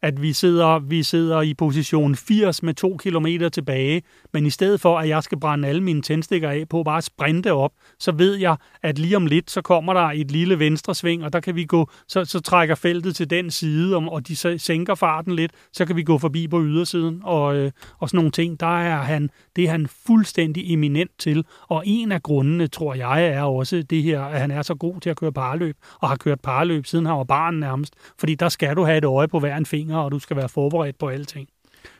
at 0.05 0.21
vi 0.21 0.33
sidder, 0.33 0.79
vi 0.79 1.03
sidder 1.03 1.41
i 1.41 1.53
position 1.53 2.15
80 2.15 2.63
med 2.63 2.73
to 2.73 2.97
kilometer 2.97 3.49
tilbage, 3.49 4.01
men 4.33 4.45
i 4.45 4.49
stedet 4.49 4.81
for, 4.81 4.99
at 4.99 5.09
jeg 5.09 5.23
skal 5.23 5.39
brænde 5.39 5.67
alle 5.67 5.83
mine 5.83 6.01
tændstikker 6.01 6.49
af 6.49 6.69
på 6.69 6.83
bare 6.83 6.97
at 6.97 7.03
sprinte 7.03 7.53
op, 7.53 7.71
så 7.99 8.11
ved 8.11 8.35
jeg, 8.35 8.55
at 8.83 8.99
lige 8.99 9.15
om 9.15 9.25
lidt, 9.25 9.51
så 9.51 9.61
kommer 9.61 9.93
der 9.93 10.01
et 10.01 10.31
lille 10.31 10.59
venstre 10.59 10.95
sving, 10.95 11.23
og 11.23 11.33
der 11.33 11.39
kan 11.39 11.55
vi 11.55 11.65
gå, 11.65 11.89
så, 12.07 12.25
så 12.25 12.39
trækker 12.39 12.75
feltet 12.75 13.15
til 13.15 13.29
den 13.29 13.51
side, 13.51 13.95
og 13.95 14.27
de 14.27 14.35
så 14.35 14.55
sænker 14.57 14.95
farten 14.95 15.35
lidt, 15.35 15.51
så 15.73 15.85
kan 15.85 15.95
vi 15.95 16.03
gå 16.03 16.17
forbi 16.17 16.47
på 16.47 16.61
ydersiden, 16.61 17.21
og, 17.23 17.55
øh, 17.55 17.71
og 17.99 18.09
sådan 18.09 18.17
nogle 18.17 18.31
ting. 18.31 18.59
Der 18.59 18.79
er 18.79 18.97
han, 18.97 19.29
det 19.55 19.63
er 19.63 19.69
han 19.69 19.87
fuldstændig 20.07 20.73
eminent 20.73 21.11
til, 21.19 21.45
og 21.67 21.83
en 21.85 22.11
af 22.11 22.23
grundene, 22.23 22.67
tror 22.67 22.93
jeg, 22.93 23.27
er 23.27 23.41
også 23.41 23.83
det 23.89 24.03
her, 24.03 24.21
at 24.21 24.41
han 24.41 24.51
er 24.51 24.61
så 24.61 24.75
god 24.75 25.01
til 25.01 25.09
at 25.09 25.17
køre 25.17 25.31
parløb, 25.31 25.75
og 26.01 26.09
har 26.09 26.15
kørt 26.15 26.39
parløb 26.39 26.85
siden 26.85 27.05
han 27.05 27.15
var 27.15 27.23
barn 27.23 27.53
nærmest, 27.53 27.93
fordi 28.19 28.35
der 28.35 28.49
skal 28.49 28.75
du 28.75 28.83
have 28.83 28.97
et 28.97 29.05
øje 29.05 29.27
på 29.27 29.39
hver 29.39 29.57
en 29.57 29.65
finger, 29.65 29.94
og 29.97 30.11
du 30.11 30.19
skal 30.19 30.37
være 30.37 30.49
forberedt 30.49 30.97
på 30.97 31.07
alting. 31.07 31.49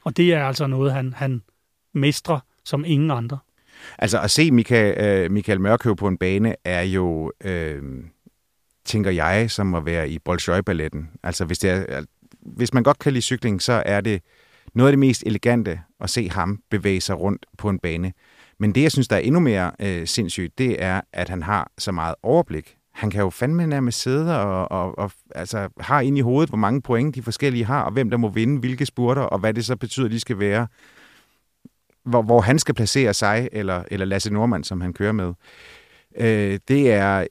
Og 0.04 0.18
det 0.18 0.34
er 0.34 0.44
altså 0.44 0.68
noget, 0.68 0.94
han, 0.94 1.14
han 1.14 1.42
mestrer 1.94 2.40
som 2.64 2.86
ingen 2.86 3.12
andre. 3.12 3.38
Altså 3.98 4.22
at 4.22 4.32
se 4.32 4.52
Michael, 4.52 5.20
uh, 5.20 5.24
øh, 5.24 5.32
Michael 5.32 5.62
Mørkøv 5.62 5.96
på 5.96 6.08
en 6.08 6.18
bane 6.18 6.56
er 6.64 6.82
jo, 6.82 7.32
øh, 7.44 7.84
tænker 8.86 9.12
jeg, 9.12 9.52
som 9.52 9.76
at 9.76 9.86
være 9.86 10.10
i 10.10 10.20
Bolshoi-balletten. 10.20 11.10
Altså 11.24 11.46
hvis, 11.46 11.60
det 11.60 11.70
er, 11.72 12.04
hvis 12.42 12.74
man 12.74 12.84
godt 12.84 13.00
kan 13.00 13.14
lide 13.14 13.22
cykling, 13.22 13.62
så 13.62 13.84
er 13.86 14.02
det 14.02 14.22
noget 14.74 14.90
af 14.90 14.92
det 14.92 15.00
mest 15.00 15.24
elegante 15.26 15.82
at 16.00 16.10
se 16.10 16.30
ham 16.30 16.62
bevæge 16.70 17.02
sig 17.02 17.20
rundt 17.20 17.46
på 17.58 17.70
en 17.70 17.80
bane. 17.80 18.14
Men 18.60 18.76
det, 18.76 18.82
jeg 18.82 18.92
synes, 18.92 19.08
der 19.08 19.16
er 19.16 19.20
endnu 19.20 19.40
mere 19.40 19.72
øh, 19.80 20.08
sindssygt, 20.08 20.58
det 20.58 20.84
er, 20.84 21.02
at 21.14 21.30
han 21.30 21.44
har 21.44 21.72
så 21.78 21.92
meget 21.92 22.16
overblik 22.24 22.78
han 22.96 23.10
kan 23.10 23.22
jo 23.22 23.30
fandme 23.30 23.68
nærmest 23.68 24.02
sidde 24.02 24.42
og, 24.42 24.72
og, 24.72 24.98
og 25.00 25.12
altså, 25.36 25.70
har 25.80 26.02
ind 26.02 26.18
i 26.18 26.22
hovedet, 26.22 26.50
hvor 26.50 26.58
mange 26.58 26.82
point 26.82 27.16
de 27.16 27.22
forskellige 27.22 27.66
har, 27.66 27.82
og 27.82 27.92
hvem 27.92 28.10
der 28.10 28.18
må 28.18 28.30
vinde 28.30 28.60
hvilke 28.60 28.86
spurter, 28.86 29.22
og 29.22 29.40
hvad 29.40 29.54
det 29.54 29.66
så 29.66 29.76
betyder, 29.76 30.08
de 30.08 30.20
skal 30.20 30.40
være. 30.40 30.68
Hvor, 32.06 32.22
hvor 32.22 32.42
han 32.42 32.60
skal 32.60 32.76
placere 32.76 33.14
sig, 33.14 33.50
eller, 33.52 33.84
eller 33.92 34.06
Lasse 34.06 34.34
Normand, 34.34 34.64
som 34.64 34.82
han 34.82 34.94
kører 34.94 35.12
med. 35.12 35.34
Øh, 36.18 36.60
det 36.68 36.92
er... 36.92 37.28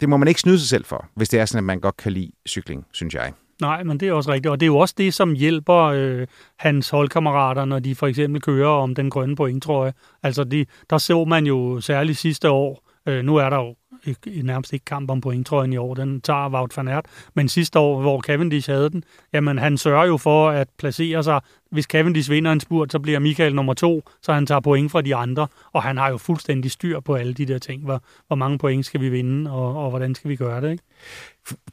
Det 0.00 0.08
må 0.08 0.16
man 0.16 0.28
ikke 0.28 0.40
snyde 0.40 0.58
sig 0.58 0.68
selv 0.68 0.84
for, 0.84 1.06
hvis 1.14 1.28
det 1.28 1.40
er 1.40 1.44
sådan, 1.44 1.58
at 1.58 1.64
man 1.64 1.80
godt 1.80 1.96
kan 1.96 2.12
lide 2.12 2.30
cykling, 2.48 2.86
synes 2.92 3.14
jeg. 3.14 3.32
Nej, 3.60 3.82
men 3.82 4.00
det 4.00 4.08
er 4.08 4.12
også 4.12 4.32
rigtigt. 4.32 4.50
Og 4.50 4.60
det 4.60 4.66
er 4.66 4.70
jo 4.70 4.78
også 4.78 4.94
det, 4.98 5.14
som 5.14 5.32
hjælper 5.32 5.82
øh, 5.82 6.26
hans 6.58 6.90
holdkammerater, 6.90 7.64
når 7.64 7.78
de 7.78 7.94
for 7.94 8.06
eksempel 8.06 8.40
kører 8.42 8.68
om 8.68 8.94
den 8.94 9.10
grønne 9.10 9.36
pointtrøje. 9.36 9.92
Altså, 10.22 10.44
de, 10.44 10.66
der 10.90 10.98
så 10.98 11.24
man 11.24 11.46
jo 11.46 11.80
særligt 11.80 12.18
sidste 12.18 12.50
år, 12.50 12.88
øh, 13.06 13.24
nu 13.24 13.36
er 13.36 13.50
der 13.50 13.56
jo 13.56 13.74
ikke, 14.08 14.42
nærmest 14.42 14.72
ikke 14.72 14.84
kamp 14.84 15.10
om 15.10 15.20
pointtrøjen 15.20 15.72
i 15.72 15.76
år. 15.76 15.94
Den 15.94 16.20
tager 16.20 16.48
Wout 16.48 16.76
van 16.76 16.88
Aert. 16.88 17.06
Men 17.34 17.48
sidste 17.48 17.78
år, 17.78 18.00
hvor 18.00 18.20
Cavendish 18.20 18.70
havde 18.70 18.90
den, 18.90 19.04
jamen 19.32 19.58
han 19.58 19.78
sørger 19.78 20.06
jo 20.06 20.16
for 20.16 20.50
at 20.50 20.68
placere 20.78 21.24
sig. 21.24 21.40
Hvis 21.70 21.84
Cavendish 21.84 22.30
vinder 22.30 22.52
en 22.52 22.60
spurt, 22.60 22.92
så 22.92 22.98
bliver 22.98 23.18
Michael 23.18 23.54
nummer 23.54 23.74
to, 23.74 24.02
så 24.22 24.32
han 24.32 24.46
tager 24.46 24.60
point 24.60 24.90
fra 24.90 25.02
de 25.02 25.14
andre. 25.14 25.46
Og 25.72 25.82
han 25.82 25.96
har 25.96 26.10
jo 26.10 26.16
fuldstændig 26.16 26.70
styr 26.70 27.00
på 27.00 27.14
alle 27.14 27.34
de 27.34 27.46
der 27.46 27.58
ting. 27.58 27.84
Hvor, 27.84 28.02
hvor 28.26 28.36
mange 28.36 28.58
point 28.58 28.86
skal 28.86 29.00
vi 29.00 29.08
vinde, 29.08 29.50
og, 29.50 29.84
og 29.84 29.90
hvordan 29.90 30.14
skal 30.14 30.30
vi 30.30 30.36
gøre 30.36 30.60
det, 30.60 30.70
ikke? 30.70 30.84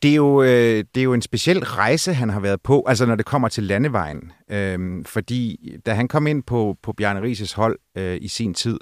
Det 0.01 0.11
er, 0.11 0.15
jo, 0.15 0.43
øh, 0.43 0.83
det 0.95 0.97
er 0.97 1.03
jo 1.03 1.13
en 1.13 1.21
speciel 1.21 1.59
rejse, 1.59 2.13
han 2.13 2.29
har 2.29 2.39
været 2.39 2.61
på, 2.61 2.85
altså 2.87 3.05
når 3.05 3.15
det 3.15 3.25
kommer 3.25 3.47
til 3.47 3.63
landevejen. 3.63 4.31
Øhm, 4.51 5.05
fordi 5.05 5.71
da 5.85 5.93
han 5.93 6.07
kom 6.07 6.27
ind 6.27 6.43
på, 6.43 6.77
på 6.83 6.93
Bjarne 6.93 7.21
Rises 7.21 7.53
hold 7.53 7.79
øh, 7.97 8.17
i 8.21 8.27
sin 8.27 8.53
tid, 8.53 8.79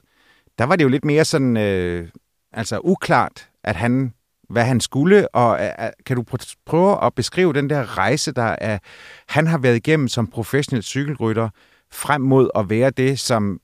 der 0.60 0.66
var 0.66 0.76
det 0.76 0.84
jo 0.84 0.90
lidt 0.90 1.06
mere 1.06 1.26
sådan, 1.26 1.58
øh, 1.58 2.08
altså 2.54 2.80
uklart, 2.84 3.50
at 3.64 3.76
han, 3.76 4.14
hvad 4.50 4.64
han 4.64 4.80
skulle, 4.80 5.36
og 5.36 5.60
øh, 5.64 5.70
øh, 5.86 5.90
kan 6.06 6.16
du 6.16 6.24
prøve 6.66 7.06
at 7.06 7.14
beskrive 7.14 7.54
den 7.54 7.70
der 7.70 7.98
rejse, 7.98 8.32
der 8.32 8.56
er, 8.62 8.78
han 9.28 9.48
har 9.48 9.58
været 9.58 9.76
igennem 9.76 10.08
som 10.08 10.28
professionel 10.28 10.84
cykelrytter, 10.84 11.50
frem 11.92 12.22
mod 12.22 12.50
at 12.56 12.70
være 12.70 12.90
det, 12.90 13.20
som 13.20 13.60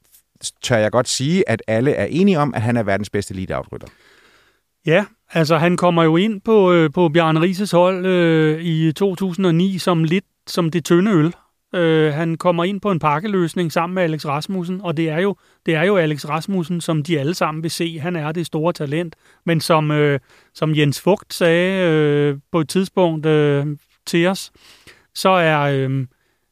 tør 0.61 0.77
jeg 0.77 0.91
godt 0.91 1.07
sige, 1.07 1.49
at 1.49 1.61
alle 1.67 1.91
er 1.91 2.05
enige 2.05 2.39
om, 2.39 2.53
at 2.53 2.61
han 2.61 2.77
er 2.77 2.83
verdens 2.83 3.09
bedste 3.09 3.33
eliteoutrytter. 3.33 3.87
Ja, 4.85 5.05
altså 5.31 5.57
han 5.57 5.77
kommer 5.77 6.03
jo 6.03 6.17
ind 6.17 6.41
på, 6.41 6.73
øh, 6.73 6.91
på 6.91 7.09
Bjarne 7.09 7.41
Rises 7.41 7.71
hold 7.71 8.05
øh, 8.05 8.61
i 8.61 8.91
2009 8.91 9.77
som 9.77 10.03
lidt 10.03 10.25
som 10.47 10.71
det 10.71 10.85
tynde 10.85 11.11
øl. 11.11 11.33
Øh, 11.75 12.13
han 12.13 12.35
kommer 12.35 12.63
ind 12.63 12.81
på 12.81 12.91
en 12.91 12.99
pakkeløsning 12.99 13.71
sammen 13.71 13.95
med 13.95 14.03
Alex 14.03 14.25
Rasmussen, 14.25 14.81
og 14.81 14.97
det 14.97 15.09
er 15.09 15.19
jo 15.19 15.35
det 15.65 15.75
er 15.75 15.83
jo 15.83 15.97
Alex 15.97 16.25
Rasmussen, 16.25 16.81
som 16.81 17.03
de 17.03 17.19
alle 17.19 17.33
sammen 17.33 17.63
vil 17.63 17.71
se. 17.71 17.99
Han 17.99 18.15
er 18.15 18.31
det 18.31 18.45
store 18.45 18.73
talent, 18.73 19.15
men 19.45 19.61
som, 19.61 19.91
øh, 19.91 20.19
som 20.53 20.75
Jens 20.75 21.01
Fugt 21.01 21.33
sagde 21.33 21.89
øh, 21.89 22.37
på 22.51 22.59
et 22.59 22.69
tidspunkt 22.69 23.25
øh, 23.25 23.77
til 24.05 24.27
os, 24.27 24.51
så 25.15 25.29
er 25.29 25.59
øh, 25.59 26.07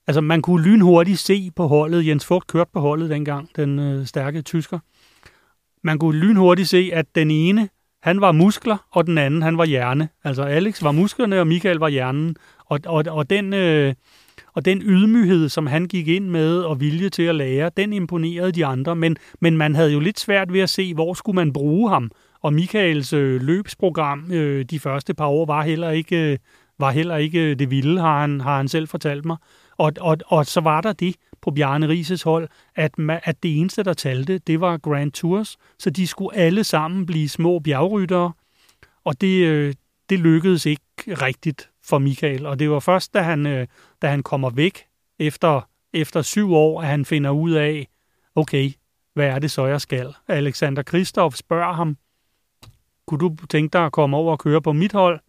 altså 0.07 0.21
man 0.21 0.41
kunne 0.41 0.63
lynhurtigt 0.63 1.19
se 1.19 1.51
på 1.55 1.67
holdet. 1.67 2.07
Jens 2.07 2.25
Fugt 2.25 2.47
kørte 2.47 2.69
på 2.73 2.79
holdet 2.79 3.09
dengang, 3.09 3.49
den 3.55 3.79
øh, 3.79 4.05
stærke 4.05 4.41
tysker. 4.41 4.79
Man 5.83 5.99
kunne 5.99 6.19
lynhurtigt 6.19 6.69
se, 6.69 6.89
at 6.93 7.05
den 7.15 7.31
ene 7.31 7.69
han 8.03 8.21
var 8.21 8.31
muskler, 8.31 8.77
og 8.91 9.05
den 9.07 9.17
anden, 9.17 9.41
han 9.41 9.57
var 9.57 9.65
hjerne. 9.65 10.09
Altså 10.23 10.43
Alex 10.43 10.83
var 10.83 10.91
musklerne, 10.91 11.39
og 11.39 11.47
Michael 11.47 11.77
var 11.77 11.89
hjernen. 11.89 12.35
Og, 12.65 12.79
og, 12.85 13.03
og, 13.09 13.29
den, 13.29 13.53
øh, 13.53 13.93
og 14.57 14.65
den 14.65 14.81
ydmyghed, 14.81 15.49
som 15.49 15.67
han 15.67 15.85
gik 15.85 16.07
ind 16.07 16.29
med, 16.29 16.59
og 16.59 16.79
vilje 16.79 17.09
til 17.09 17.23
at 17.23 17.35
lære, 17.35 17.71
den 17.77 17.93
imponerede 17.93 18.51
de 18.51 18.65
andre. 18.65 18.95
Men, 18.95 19.17
men 19.41 19.57
man 19.57 19.75
havde 19.75 19.93
jo 19.93 19.99
lidt 19.99 20.19
svært 20.19 20.53
ved 20.53 20.59
at 20.59 20.69
se, 20.69 20.93
hvor 20.93 21.13
skulle 21.13 21.35
man 21.35 21.53
bruge 21.53 21.89
ham. 21.89 22.11
Og 22.41 22.53
Michaels 22.53 23.13
øh, 23.13 23.41
løbsprogram 23.41 24.31
øh, 24.31 24.65
de 24.65 24.79
første 24.79 25.13
par 25.13 25.27
år 25.27 25.45
var 25.45 25.63
heller 25.63 25.89
ikke, 25.89 26.31
øh, 26.31 26.37
var 26.79 26.91
heller 26.91 27.15
ikke 27.15 27.39
øh, 27.39 27.59
det 27.59 27.71
vilde, 27.71 28.01
har 28.01 28.21
han, 28.21 28.41
har 28.41 28.57
han 28.57 28.67
selv 28.67 28.87
fortalt 28.87 29.25
mig. 29.25 29.37
Og, 29.77 29.93
og, 29.99 30.17
og 30.27 30.45
så 30.45 30.61
var 30.61 30.81
der 30.81 30.93
det 30.93 31.15
på 31.41 31.51
Bjarne 31.51 31.87
Rises 31.87 32.23
hold, 32.23 32.47
at, 32.75 32.91
at 33.23 33.43
det 33.43 33.59
eneste, 33.59 33.83
der 33.83 33.93
talte, 33.93 34.37
det 34.37 34.61
var 34.61 34.77
Grand 34.77 35.11
Tours, 35.11 35.57
så 35.79 35.89
de 35.89 36.07
skulle 36.07 36.37
alle 36.37 36.63
sammen 36.63 37.05
blive 37.05 37.29
små 37.29 37.59
bjergryttere, 37.59 38.31
og 39.05 39.21
det, 39.21 39.45
øh, 39.45 39.73
det 40.09 40.19
lykkedes 40.19 40.65
ikke 40.65 40.83
rigtigt 41.07 41.69
for 41.89 41.97
Michael. 41.97 42.45
Og 42.45 42.59
det 42.59 42.69
var 42.69 42.79
først, 42.79 43.13
da 43.13 43.21
han, 43.21 43.45
øh, 43.45 43.67
da 44.01 44.07
han 44.07 44.23
kommer 44.23 44.49
væk 44.49 44.85
efter, 45.19 45.61
efter 45.93 46.21
syv 46.21 46.53
år, 46.53 46.81
at 46.81 46.87
han 46.87 47.05
finder 47.05 47.29
ud 47.29 47.51
af, 47.51 47.87
okay, 48.35 48.71
hvad 49.13 49.27
er 49.27 49.39
det 49.39 49.51
så, 49.51 49.65
jeg 49.65 49.81
skal? 49.81 50.13
Alexander 50.27 50.83
Kristoff 50.83 51.35
spørger 51.35 51.73
ham, 51.73 51.97
kunne 53.07 53.19
du 53.19 53.35
tænke 53.49 53.73
dig 53.73 53.85
at 53.85 53.91
komme 53.91 54.17
over 54.17 54.31
og 54.31 54.39
køre 54.39 54.61
på 54.61 54.73
mit 54.73 54.93
hold? 54.93 55.19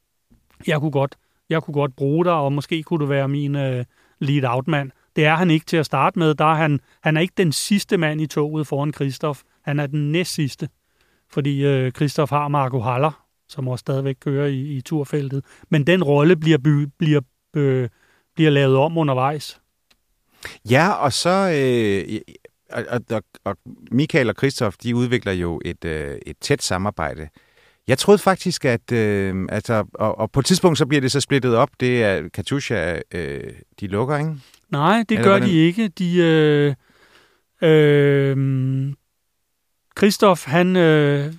Jeg 0.66 0.81
kunne 0.81 0.90
godt, 0.90 1.16
jeg 1.49 1.62
kunne 1.62 1.75
godt 1.75 1.97
bruge 1.97 2.25
dig, 2.25 2.35
og 2.35 2.53
måske 2.53 2.83
kunne 2.83 3.01
du 3.01 3.07
være 3.07 3.29
min, 3.29 3.57
øh, 3.57 3.85
lead-out-mand. 4.21 4.90
Det 5.16 5.25
er 5.25 5.35
han 5.35 5.51
ikke 5.51 5.66
til 5.66 5.77
at 5.77 5.87
starte 5.87 6.18
med. 6.18 6.35
Der 6.35 6.44
er 6.44 6.55
han, 6.55 6.81
han 7.03 7.16
er 7.16 7.21
ikke 7.21 7.35
den 7.37 7.53
sidste 7.53 7.97
mand 7.97 8.21
i 8.21 8.27
toget 8.27 8.66
foran 8.66 8.92
Kristoff. 8.92 9.42
Han 9.62 9.81
er 9.81 9.87
den 9.87 10.12
næst 10.12 10.35
sidste, 10.35 10.68
fordi 11.31 11.64
øh, 11.64 11.92
Kristoff 11.92 12.31
har 12.31 12.49
Marco 12.49 12.81
Haller, 12.81 13.28
som 13.48 13.68
også 13.68 13.80
stadigvæk 13.80 14.16
kører 14.20 14.46
i, 14.46 14.61
i 14.61 14.80
turfeltet. 14.80 15.44
Men 15.68 15.87
den 15.87 16.04
rolle 16.04 16.37
bliver, 16.37 16.58
by, 16.58 16.87
bliver, 16.98 17.20
øh, 17.56 17.88
bliver 18.34 18.50
lavet 18.50 18.76
om 18.76 18.98
undervejs. 18.98 19.61
Ja, 20.70 20.90
og 20.90 21.12
så... 21.12 21.52
Øh, 21.54 22.20
og, 22.72 23.00
og, 23.11 23.22
og 23.44 23.56
Michael 23.90 24.28
og 24.28 24.37
Kristoff, 24.37 24.76
de 24.76 24.96
udvikler 24.96 25.32
jo 25.32 25.61
et, 25.64 25.84
øh, 25.84 26.18
et 26.26 26.37
tæt 26.40 26.62
samarbejde. 26.62 27.28
Jeg 27.87 27.98
troede 27.98 28.18
faktisk, 28.18 28.64
at... 28.64 28.92
Øh, 28.92 29.46
altså, 29.48 29.84
og, 29.94 30.18
og 30.18 30.30
på 30.30 30.40
et 30.40 30.46
tidspunkt, 30.46 30.78
så 30.78 30.87
bliver 30.87 31.00
det 31.00 31.12
så 31.12 31.20
splittet 31.20 31.54
op. 31.54 31.70
Det 31.80 32.04
er 32.04 32.28
Katusha, 32.28 33.00
øh, 33.14 33.52
de 33.80 33.87
lukker, 33.87 34.16
ikke? 34.16 34.34
Nej, 34.70 35.04
det 35.08 35.11
Eller 35.11 35.24
gør 35.24 35.30
hvordan? 35.30 35.48
de 35.48 35.54
ikke. 35.54 35.88
De... 35.88 36.16
Øh, 36.16 36.74
øh, 37.62 38.92
Christoph, 39.98 40.40
han... 40.44 40.76
Øh, 40.76 41.32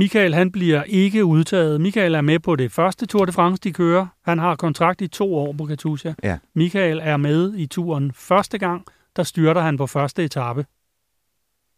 Michael, 0.00 0.34
han 0.34 0.52
bliver 0.52 0.82
ikke 0.82 1.24
udtaget. 1.24 1.80
Michael 1.80 2.14
er 2.14 2.20
med 2.20 2.38
på 2.38 2.56
det 2.56 2.72
første 2.72 3.06
Tour 3.06 3.24
de 3.24 3.32
France, 3.32 3.60
de 3.60 3.72
kører. 3.72 4.06
Han 4.24 4.38
har 4.38 4.56
kontrakt 4.56 5.00
i 5.00 5.08
to 5.08 5.34
år 5.34 5.52
på 5.52 5.66
Katusha. 5.66 6.12
Ja. 6.22 6.38
Michael 6.54 7.00
er 7.02 7.16
med 7.16 7.54
i 7.54 7.66
turen 7.66 8.12
første 8.12 8.58
gang. 8.58 8.84
Der 9.16 9.22
styrter 9.22 9.60
han 9.60 9.76
på 9.76 9.86
første 9.86 10.24
etape 10.24 10.66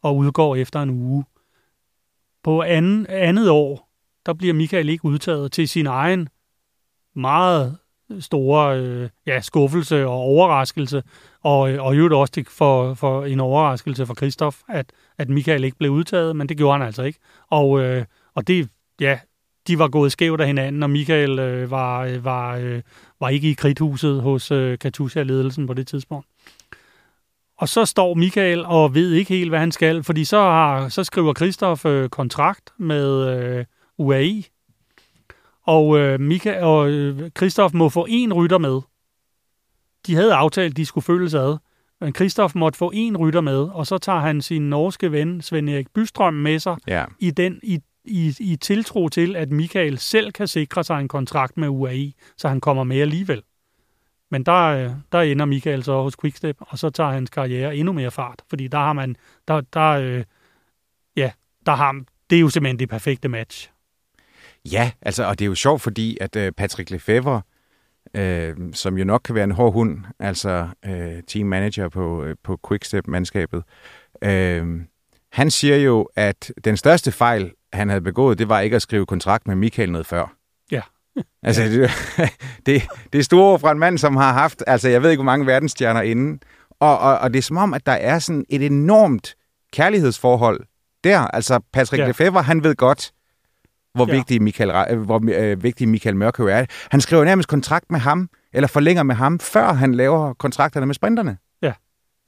og 0.03 0.17
udgår 0.17 0.57
efter 0.57 0.83
en 0.83 0.91
uge. 0.91 1.25
På 2.43 2.63
anden, 2.63 3.07
andet 3.09 3.51
år, 3.51 3.89
der 4.27 4.33
bliver 4.33 4.55
Michael 4.55 4.89
ikke 4.89 5.05
udtaget 5.05 5.53
til 5.53 5.69
sin 5.69 5.87
egen 5.87 6.29
meget 7.15 7.79
store 8.21 8.79
øh, 8.79 9.09
ja, 9.27 9.41
skuffelse 9.41 10.07
og 10.07 10.15
overraskelse, 10.15 11.03
og, 11.43 11.73
øh, 11.73 11.85
og 11.85 11.97
øvrigt 11.97 12.15
også 12.15 12.45
for, 12.49 12.95
for 12.95 13.25
en 13.25 13.41
overraskelse 13.41 14.07
for 14.07 14.15
Kristoff, 14.15 14.57
at, 14.69 14.87
at 15.19 15.29
Michael 15.29 15.65
ikke 15.65 15.79
blev 15.79 15.91
udtaget, 15.91 16.37
men 16.37 16.49
det 16.49 16.57
gjorde 16.57 16.79
han 16.79 16.87
altså 16.87 17.03
ikke. 17.03 17.19
Og, 17.51 17.81
øh, 17.81 18.05
og 18.35 18.47
det, 18.47 18.69
ja, 19.01 19.19
de 19.67 19.79
var 19.79 19.89
gået 19.89 20.13
skævt 20.13 20.41
af 20.41 20.47
hinanden, 20.47 20.83
og 20.83 20.91
Michael 20.91 21.39
øh, 21.39 21.71
var, 21.71 22.05
øh, 22.05 22.25
var, 22.25 22.57
øh, 22.57 22.83
var 23.21 23.29
ikke 23.29 23.51
i 23.51 23.55
kridthuset 23.55 24.23
hos 24.23 24.51
øh, 24.51 24.79
Katusha-ledelsen 24.79 25.67
på 25.67 25.75
det 25.75 25.87
tidspunkt. 25.87 26.27
Og 27.59 27.69
så 27.69 27.85
står 27.85 28.15
Michael 28.15 28.65
og 28.65 28.95
ved 28.95 29.13
ikke 29.13 29.35
helt, 29.35 29.51
hvad 29.51 29.59
han 29.59 29.73
skal, 29.73 30.03
fordi 30.03 30.25
så, 30.25 30.41
har, 30.41 30.89
så 30.89 31.05
skriver 31.05 31.33
Kristoff 31.33 31.85
øh, 31.85 32.09
kontrakt 32.09 32.71
med 32.79 33.29
øh, 33.29 33.65
UAE, 33.99 34.43
og, 35.67 35.99
øh, 35.99 36.21
Michael, 36.21 36.65
og 36.65 36.91
øh, 36.91 37.31
Christoph 37.31 37.75
må 37.75 37.89
få 37.89 38.07
en 38.09 38.33
rytter 38.33 38.59
med. 38.59 38.81
De 40.07 40.15
havde 40.15 40.35
aftalt, 40.35 40.71
at 40.71 40.77
de 40.77 40.87
skulle 40.87 41.05
følges 41.05 41.35
ad, 41.35 41.57
men 42.01 42.15
Christoph 42.15 42.57
måtte 42.57 42.79
få 42.79 42.91
en 42.95 43.17
rytter 43.17 43.41
med, 43.41 43.59
og 43.59 43.87
så 43.87 43.99
tager 43.99 44.19
han 44.19 44.43
sin 44.43 44.71
norske 44.71 45.13
ven, 45.13 45.43
Svend 45.43 45.71
Erik 45.71 45.91
Bystrøm, 45.95 46.35
med 46.35 46.59
sig 46.59 46.77
ja. 46.87 47.05
i, 47.19 47.31
den, 47.31 47.61
i, 47.63 47.81
i, 48.05 48.35
i 48.41 48.57
tiltro 48.57 49.09
til, 49.09 49.37
at 49.37 49.51
Michael 49.51 49.99
selv 49.99 50.33
kan 50.33 50.49
sikre 50.49 50.85
sig 50.85 51.01
en 51.01 51.09
kontrakt 51.09 51.57
med 51.57 51.69
UAE, 51.69 52.13
så 52.37 52.49
han 52.49 52.61
kommer 52.61 52.85
med 52.85 53.01
alligevel. 53.01 53.43
Men 54.31 54.43
der, 54.43 54.65
øh, 54.65 54.91
der 55.13 55.21
ender 55.21 55.45
Michael 55.45 55.85
så 55.85 56.03
hos 56.03 56.17
Quickstep, 56.21 56.57
og 56.61 56.79
så 56.79 56.91
tager 56.91 57.11
hans 57.11 57.31
karriere 57.31 57.77
endnu 57.77 57.93
mere 57.93 58.11
fart, 58.11 58.43
fordi 58.49 58.69
der 58.69 58.79
har 58.79 58.93
man, 58.93 59.17
der, 59.49 59.61
der, 59.61 59.91
øh, 59.91 60.25
ja, 61.17 61.31
der 61.67 61.73
har, 61.73 62.05
det 62.31 62.37
er 62.37 62.41
jo 62.41 62.49
simpelthen 62.49 62.79
det 62.79 62.89
perfekte 62.89 63.29
match. 63.29 63.72
Ja, 64.65 64.91
altså, 65.03 65.25
og 65.25 65.39
det 65.39 65.45
er 65.45 65.49
jo 65.49 65.55
sjovt, 65.55 65.83
fordi 65.83 66.19
at 66.21 66.37
øh, 66.37 66.53
Patrick 66.53 66.91
Lefevre, 66.91 67.43
øh, 68.15 68.57
som 68.73 68.99
jo 68.99 69.05
nok 69.05 69.21
kan 69.25 69.35
være 69.35 69.45
en 69.45 69.51
hård 69.51 69.73
hund, 69.73 69.99
altså 70.19 70.69
øh, 70.87 71.23
team 71.27 71.47
manager 71.47 71.89
på, 71.89 72.25
øh, 72.25 72.37
på 72.45 72.61
Quickstep-mandskabet, 72.69 73.63
øh, 74.23 74.81
han 75.33 75.51
siger 75.51 75.77
jo, 75.77 76.09
at 76.17 76.53
den 76.65 76.77
største 76.77 77.13
fejl, 77.13 77.53
han 77.73 77.89
havde 77.89 78.01
begået, 78.01 78.39
det 78.39 78.49
var 78.49 78.61
ikke 78.61 78.77
at 78.77 78.83
skrive 78.83 79.07
kontrakt 79.07 79.47
med 79.47 79.55
Michael 79.55 79.93
noget 79.93 80.07
før. 80.07 80.35
Altså, 81.43 81.63
det, 81.63 81.91
det, 82.67 82.83
det 83.13 83.19
er 83.19 83.23
store 83.23 83.59
fra 83.59 83.73
en 83.73 83.79
mand, 83.79 83.99
som 83.99 84.17
har 84.17 84.33
haft, 84.33 84.65
altså 84.67 84.89
jeg 84.89 85.03
ved 85.03 85.11
ikke, 85.11 85.23
hvor 85.23 85.33
mange 85.33 85.47
verdensstjerner 85.47 86.03
inden. 86.03 86.41
Og, 86.81 86.99
og, 86.99 87.19
og 87.19 87.33
det 87.33 87.39
er 87.39 87.43
som 87.43 87.57
om, 87.57 87.75
at 87.75 87.87
der 87.87 87.93
er 87.93 88.19
sådan 88.19 88.45
et 88.49 88.67
enormt 88.67 89.35
kærlighedsforhold 89.73 90.61
der. 91.05 91.19
Altså, 91.19 91.61
Patrick 91.73 92.01
ja. 92.01 92.07
Lefebvre, 92.07 92.43
han 92.43 92.65
ved 92.65 92.75
godt, 92.75 93.13
hvor, 93.95 94.07
ja. 94.09 94.17
vigtig, 94.17 94.43
Michael, 94.43 94.73
øh, 94.91 95.01
hvor 95.01 95.21
øh, 95.35 95.63
vigtig 95.63 95.89
Michael 95.89 96.17
Mørkøv 96.17 96.47
er. 96.47 96.65
Han 96.91 97.01
skriver 97.01 97.25
nærmest 97.25 97.49
kontrakt 97.49 97.91
med 97.91 98.01
ham, 98.01 98.29
eller 98.53 98.69
forlænger 98.69 99.03
med 99.03 99.15
ham, 99.15 99.39
før 99.39 99.73
han 99.73 99.95
laver 99.95 100.35
kontrakterne 100.35 100.87
med 100.87 100.95
sprinterne. 100.95 101.37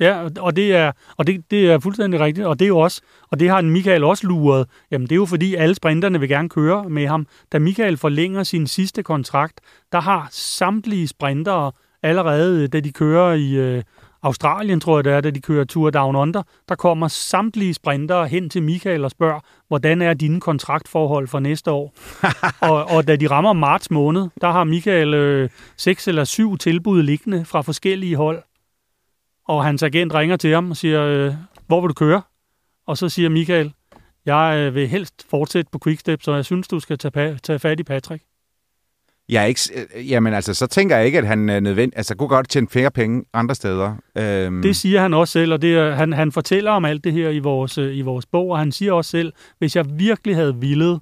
Ja, 0.00 0.29
og 0.40 0.57
det 0.57 0.77
er, 0.77 0.92
og 1.16 1.27
det, 1.27 1.50
det 1.50 1.70
er 1.70 1.79
fuldstændig 1.79 2.20
rigtigt, 2.20 2.46
og 2.46 2.59
det 2.59 2.64
er 2.64 2.68
jo 2.68 2.79
også, 2.79 3.03
og 3.31 3.40
det 3.40 3.50
har 3.50 3.61
Michael 3.61 4.05
også 4.05 4.27
luret. 4.27 4.66
Jamen, 4.90 5.07
det 5.07 5.12
er 5.12 5.16
jo 5.16 5.24
fordi, 5.27 5.55
alle 5.55 5.74
sprinterne 5.74 6.20
vil 6.20 6.29
gerne 6.29 6.48
køre 6.48 6.90
med 6.90 7.07
ham. 7.07 7.27
Da 7.53 7.59
Michael 7.59 7.96
forlænger 7.96 8.42
sin 8.42 8.66
sidste 8.66 9.03
kontrakt, 9.03 9.61
der 9.92 10.00
har 10.00 10.29
samtlige 10.31 11.09
sprintere 11.09 11.72
allerede, 12.03 12.68
da 12.68 12.81
de 12.81 12.92
kører 12.92 13.35
i 13.35 13.55
øh, 13.55 13.83
Australien, 14.24 14.80
tror 14.80 14.98
jeg 14.98 15.04
det 15.04 15.12
er, 15.12 15.20
da 15.20 15.30
de 15.30 15.40
kører 15.40 15.64
Tour 15.64 15.90
Down 15.90 16.16
Under, 16.16 16.42
der 16.68 16.74
kommer 16.74 17.08
samtlige 17.08 17.74
sprintere 17.74 18.28
hen 18.28 18.50
til 18.50 18.62
Michael 18.62 19.04
og 19.04 19.10
spørger, 19.10 19.40
hvordan 19.68 20.02
er 20.02 20.14
dine 20.14 20.40
kontraktforhold 20.40 21.28
for 21.28 21.38
næste 21.38 21.70
år? 21.70 21.94
og, 22.70 22.84
og 22.84 23.06
da 23.06 23.16
de 23.16 23.26
rammer 23.26 23.52
marts 23.52 23.90
måned, 23.90 24.28
der 24.40 24.50
har 24.50 24.64
Michael 24.64 25.14
øh, 25.14 25.50
seks 25.76 26.08
eller 26.08 26.24
syv 26.24 26.58
tilbud 26.58 27.02
liggende 27.02 27.44
fra 27.44 27.60
forskellige 27.60 28.16
hold. 28.16 28.42
Og 29.48 29.64
hans 29.64 29.82
agent 29.82 30.14
ringer 30.14 30.37
til 30.37 30.54
ham 30.54 30.70
og 30.70 30.76
siger, 30.76 31.02
øh, 31.02 31.34
hvor 31.66 31.80
vil 31.80 31.88
du 31.88 31.94
køre? 31.94 32.22
Og 32.87 32.98
så 32.98 33.08
siger 33.08 33.28
Michael, 33.28 33.72
jeg 34.26 34.56
øh, 34.58 34.74
vil 34.74 34.88
helst 34.88 35.26
fortsætte 35.30 35.70
på 35.72 35.78
Quickstep, 35.84 36.22
så 36.22 36.34
jeg 36.34 36.44
synes, 36.44 36.68
du 36.68 36.80
skal 36.80 36.98
tage, 36.98 37.38
tage 37.38 37.58
fat 37.58 37.80
i 37.80 37.82
Patrick. 37.82 38.24
Jeg 39.28 39.42
er 39.42 39.46
ikke, 39.46 39.60
øh, 39.96 40.10
jamen 40.10 40.34
altså, 40.34 40.54
så 40.54 40.66
tænker 40.66 40.96
jeg 40.96 41.06
ikke, 41.06 41.18
at 41.18 41.26
han 41.26 41.48
er 41.48 41.60
nødvendig, 41.60 41.96
altså 41.96 42.16
kunne 42.16 42.28
godt 42.28 42.48
tjene 42.48 42.68
flere 42.68 42.90
penge 42.90 43.24
andre 43.32 43.54
steder. 43.54 43.94
Øhm. 44.18 44.62
Det 44.62 44.76
siger 44.76 45.00
han 45.00 45.14
også 45.14 45.32
selv, 45.32 45.52
og 45.52 45.62
det, 45.62 45.96
han, 45.96 46.12
han 46.12 46.32
fortæller 46.32 46.70
om 46.70 46.84
alt 46.84 47.04
det 47.04 47.12
her 47.12 47.30
i 47.30 47.38
vores, 47.38 47.78
øh, 47.78 47.96
i 47.96 48.00
vores 48.00 48.26
bog, 48.26 48.50
og 48.50 48.58
han 48.58 48.72
siger 48.72 48.92
også 48.92 49.10
selv, 49.10 49.32
hvis 49.58 49.76
jeg 49.76 49.84
virkelig 49.90 50.37
havde 50.37 50.56
villet, 50.56 51.00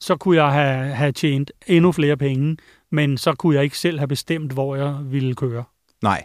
så 0.00 0.16
kunne 0.16 0.36
jeg 0.36 0.52
have, 0.52 0.94
have 0.94 1.12
tjent 1.12 1.50
endnu 1.66 1.92
flere 1.92 2.16
penge, 2.16 2.56
men 2.92 3.18
så 3.18 3.34
kunne 3.34 3.54
jeg 3.54 3.64
ikke 3.64 3.78
selv 3.78 3.98
have 3.98 4.08
bestemt, 4.08 4.52
hvor 4.52 4.76
jeg 4.76 4.96
ville 5.04 5.34
køre. 5.34 5.64
Nej, 6.02 6.24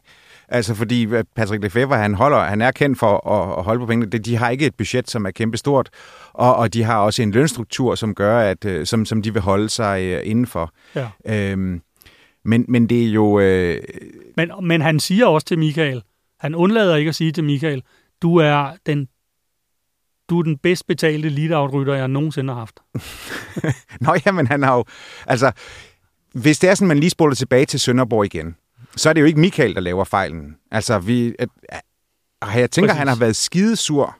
Altså 0.53 0.75
fordi 0.75 1.07
Patrick 1.36 1.63
Lefebvre, 1.63 1.97
han, 1.97 2.13
holder, 2.13 2.39
han 2.39 2.62
er 2.62 2.71
kendt 2.71 2.99
for 2.99 3.27
at, 3.27 3.57
at 3.57 3.63
holde 3.63 3.79
på 3.79 3.86
pengene. 3.86 4.12
De 4.12 4.36
har 4.36 4.49
ikke 4.49 4.65
et 4.65 4.75
budget, 4.75 5.09
som 5.09 5.25
er 5.25 5.31
kæmpestort, 5.31 5.89
og, 6.34 6.56
og 6.56 6.74
de 6.74 6.84
har 6.84 6.98
også 6.98 7.22
en 7.22 7.32
lønstruktur, 7.32 7.96
som 7.96 8.15
gør, 8.15 8.39
at 8.39 8.65
øh, 8.65 8.86
som, 8.86 9.06
som 9.06 9.22
de 9.22 9.34
vil 9.34 9.41
holde 9.41 9.69
sig 9.69 10.17
uh, 10.17 10.30
indenfor. 10.30 10.74
Ja. 10.96 11.10
Øhm, 11.26 11.82
men, 12.46 12.65
men 12.67 12.89
det 12.89 13.04
er 13.04 13.10
jo... 13.10 13.26
Uh... 13.38 13.78
Men, 14.38 14.52
men 14.62 14.82
han 14.82 15.00
siger 15.00 15.26
også 15.26 15.48
til 15.48 15.60
Michael, 15.60 16.04
han 16.39 16.56
undlader 16.56 16.96
ikke 16.96 17.10
at 17.10 17.15
sige 17.15 17.32
til 17.32 17.43
Michael, 17.43 17.84
du 18.22 18.38
er 18.38 18.72
den 18.86 19.08
du 20.30 20.39
er 20.39 20.43
den 20.43 20.58
bedst 20.58 20.88
betalte 20.88 21.30
lead 21.30 21.96
jeg 21.98 22.08
nogensinde 22.08 22.54
har 22.54 22.60
haft. 22.60 22.80
Nå 24.06 24.15
ja, 24.26 24.32
men 24.32 24.48
han 24.48 24.63
har 24.63 24.76
jo... 24.76 24.86
Altså, 25.28 25.52
hvis 26.34 26.60
det 26.60 26.69
er 26.69 26.76
sådan, 26.76 26.88
man 26.88 27.00
lige 27.00 27.10
spoler 27.10 27.36
tilbage 27.36 27.65
til 27.65 27.80
Sønderborg 27.80 28.26
igen, 28.26 28.56
så 28.96 29.10
er 29.10 29.13
det 29.13 29.22
jo 29.22 29.26
ikke 29.26 29.39
Michael, 29.39 29.76
der 29.76 29.82
laver 29.82 30.04
fejlen. 30.04 30.56
Altså, 30.72 31.00
vi, 31.00 31.36
at, 31.39 31.50
at, 31.69 31.82
jeg 32.56 32.72
tænker, 32.72 32.89
Præcis. 32.89 32.98
han 33.00 33.08
har 33.08 33.15
været 33.15 33.36
skidesur 33.36 34.17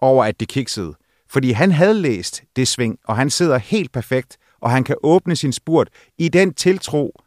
over, 0.00 0.24
at 0.24 0.40
det 0.40 0.48
kiksede. 0.48 0.94
Fordi 1.28 1.50
han 1.50 1.72
havde 1.72 1.94
læst 1.94 2.42
det 2.56 2.68
sving, 2.68 2.98
og 3.04 3.16
han 3.16 3.30
sidder 3.30 3.58
helt 3.58 3.92
perfekt, 3.92 4.36
og 4.60 4.70
han 4.70 4.84
kan 4.84 4.96
åbne 5.02 5.36
sin 5.36 5.52
spurt 5.52 5.88
i 6.18 6.28
den 6.28 6.54
tiltro, 6.54 7.20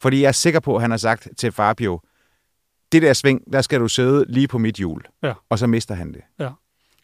fordi 0.00 0.20
jeg 0.20 0.28
er 0.28 0.32
sikker 0.32 0.60
på, 0.60 0.76
at 0.76 0.82
han 0.82 0.90
har 0.90 0.98
sagt 0.98 1.28
til 1.36 1.52
Fabio, 1.52 2.00
det 2.92 3.02
der 3.02 3.12
sving, 3.12 3.52
der 3.52 3.62
skal 3.62 3.80
du 3.80 3.88
sidde 3.88 4.24
lige 4.28 4.48
på 4.48 4.58
mit 4.58 4.74
hjul. 4.74 5.02
Ja. 5.22 5.32
Og 5.48 5.58
så 5.58 5.66
mister 5.66 5.94
han 5.94 6.12
det. 6.12 6.22
Ja. 6.38 6.48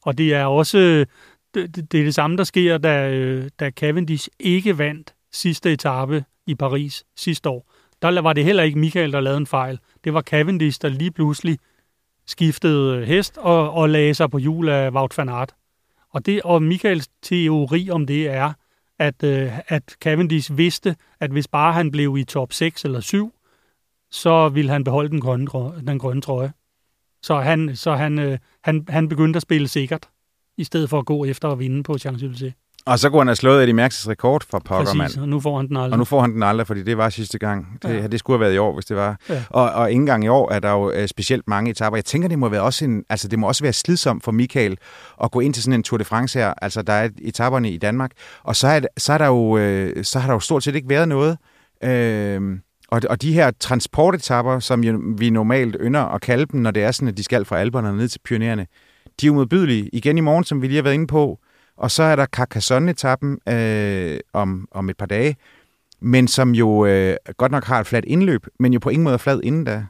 Og 0.03 0.19
det 0.19 0.35
er 0.35 0.45
også 0.45 0.79
det, 1.55 1.77
det, 1.77 1.93
det, 1.93 2.01
er 2.01 2.05
det 2.05 2.15
samme, 2.15 2.37
der 2.37 2.45
sker, 2.45 2.79
da, 2.79 3.11
øh, 3.11 3.51
da 3.61 3.71
Cavendish 3.71 4.29
ikke 4.39 4.79
vandt 4.79 5.15
sidste 5.33 5.73
etape 5.73 6.25
i 6.47 6.55
Paris 6.55 7.05
sidste 7.17 7.49
år 7.49 7.71
der 8.03 8.21
var 8.21 8.33
det 8.33 8.45
heller 8.45 8.63
ikke 8.63 8.79
Michael, 8.79 9.13
der 9.13 9.21
lavede 9.21 9.39
en 9.39 9.47
fejl. 9.47 9.79
Det 10.05 10.15
var 10.15 10.23
Cavendish, 10.23 10.83
der 10.83 10.89
lige 10.89 11.11
pludselig 11.11 11.59
skiftede 12.29 13.07
hest 13.07 13.39
og, 13.39 13.73
og 13.73 13.89
lagde 13.89 14.15
sig 14.15 14.31
på 14.31 14.39
hjul 14.39 14.69
af 14.69 14.91
Wout 14.91 15.19
van 15.19 15.29
Aert. 15.29 15.55
Og, 16.11 16.27
det, 16.27 16.43
og 16.43 16.63
Michaels 16.63 17.09
teori 17.23 17.91
om 17.91 18.07
det 18.07 18.29
er, 18.29 18.53
at, 18.99 19.23
øh, 19.23 19.59
at 19.69 19.97
Cavendish 20.01 20.57
vidste, 20.57 20.97
at 21.21 21.31
hvis 21.31 21.49
bare 21.49 21.73
han 21.73 21.91
blev 21.91 22.17
i 22.19 22.25
top 22.25 22.53
6 22.53 22.85
eller 22.85 23.01
7, 23.01 23.35
så 24.11 24.49
ville 24.49 24.71
han 24.71 24.85
beholde 24.85 25.09
den 25.09 25.21
grønne, 25.21 25.47
den 25.87 25.99
grønne 25.99 26.23
trøje. 26.23 26.53
Så 27.23 27.41
han, 27.41 27.77
så 27.77 27.95
han, 27.95 28.19
øh, 28.19 28.39
han, 28.65 28.87
han 28.89 29.09
begyndte 29.09 29.37
at 29.37 29.43
spille 29.43 29.69
sikkert, 29.69 30.09
i 30.57 30.65
stedet 30.65 30.91
for 30.91 30.99
at 30.99 31.07
gå 31.07 31.25
efter 31.25 31.49
at 31.49 31.59
vinde 31.59 31.83
på 31.83 31.93
Champs-Élysées. 31.93 32.68
Og 32.89 32.99
så 32.99 33.11
kunne 33.11 33.21
han 33.21 33.27
have 33.27 33.37
slået 33.37 33.61
Eddie 33.61 33.75
Mærks 33.75 34.09
rekord 34.09 34.43
for. 34.51 34.59
Præcis, 34.59 35.17
og 35.17 35.29
nu 35.29 35.41
får 35.41 35.57
han 35.57 35.69
den 35.69 35.77
aldrig. 35.77 35.93
Og 35.93 35.99
nu 35.99 36.05
får 36.05 36.21
han 36.21 36.33
den 36.33 36.43
aldrig, 36.43 36.67
fordi 36.67 36.83
det 36.83 36.99
var 36.99 37.11
sidste 37.11 37.39
gang. 37.39 37.79
Det, 37.83 37.89
ja. 37.89 38.07
det 38.07 38.19
skulle 38.19 38.39
have 38.39 38.41
været 38.41 38.55
i 38.55 38.59
år, 38.59 38.75
hvis 38.75 38.85
det 38.85 38.97
var. 38.97 39.17
Ja. 39.29 39.43
Og, 39.51 39.71
og 39.71 39.93
ingen 39.93 40.07
gang 40.07 40.25
i 40.25 40.29
år 40.29 40.53
er 40.53 40.59
der 40.59 40.71
jo 40.71 40.89
uh, 40.89 41.07
specielt 41.07 41.49
mange 41.49 41.71
etaper. 41.71 41.97
Jeg 41.97 42.05
tænker, 42.05 42.29
det 42.29 42.39
må, 42.39 42.49
være 42.49 42.63
også 42.63 42.85
en, 42.85 43.05
altså, 43.09 43.29
det 43.29 43.39
må 43.39 43.49
også 43.49 43.65
være 43.65 43.73
slidsomt 43.73 44.25
for 44.25 44.33
Michael 44.33 44.77
at 45.25 45.31
gå 45.31 45.41
ind 45.41 45.55
til 45.55 45.63
sådan 45.63 45.75
en 45.75 45.83
Tour 45.83 45.99
de 45.99 46.05
France 46.05 46.39
her. 46.39 46.55
Altså, 46.63 46.83
der 46.83 46.93
er 46.93 47.09
etaperne 47.23 47.71
i 47.71 47.79
Danmark. 47.79 48.11
Og 48.43 48.57
så, 48.57 48.69
er, 48.69 48.81
så, 48.97 49.13
er 49.13 49.19
der 49.19 49.27
jo, 49.27 49.57
uh, 49.57 50.03
så 50.03 50.19
har 50.19 50.29
der 50.29 50.35
jo 50.35 50.41
stort 50.41 50.65
set 50.65 50.75
ikke 50.75 50.89
været 50.89 51.09
noget. 51.09 51.39
Uh, 51.87 52.59
og, 52.89 53.03
og 53.11 53.23
de 53.23 53.33
her 53.33 53.51
transportetapper, 53.61 54.59
som 54.59 54.85
jo, 54.85 55.01
vi 55.19 55.31
normalt 55.31 55.77
ynder 55.81 56.01
at 56.01 56.21
kalde 56.21 56.47
dem, 56.53 56.61
når 56.61 56.71
det 56.71 56.83
er 56.83 56.93
sådan, 56.93 57.09
at 57.09 57.17
de 57.17 57.25
skal 57.25 57.45
fra 57.45 57.59
Alperne 57.59 57.97
ned 57.97 58.09
til 58.09 58.21
Pyreneerne, 58.25 58.67
de 59.21 59.27
er 59.27 59.31
umodbydelige. 59.31 59.91
Igen 59.93 60.19
i 60.19 60.21
morgen, 60.21 60.45
som 60.45 60.63
vi 60.63 60.67
lige 60.67 60.77
har 60.77 60.83
været 60.83 60.95
inde 60.95 61.07
på, 61.07 61.39
og 61.79 61.91
så 61.91 62.03
er 62.03 62.17
der 62.17 62.27
Carcassonne-etappen 62.27 63.39
øh, 63.49 64.21
om, 64.33 64.69
om 64.71 64.91
et 64.91 64.97
par 64.97 65.07
dage, 65.07 65.37
men 66.01 66.29
som 66.29 66.55
jo 66.55 66.87
øh, 66.87 67.17
godt 67.37 67.53
nok 67.53 67.65
har 67.65 67.81
et 67.81 67.87
fladt 67.87 68.05
indløb, 68.05 68.47
men 68.59 68.73
jo 68.73 68.79
på 68.79 68.89
ingen 68.89 69.05
måde 69.05 69.19
flad 69.19 69.41
inden 69.45 69.65
da. 69.65 69.87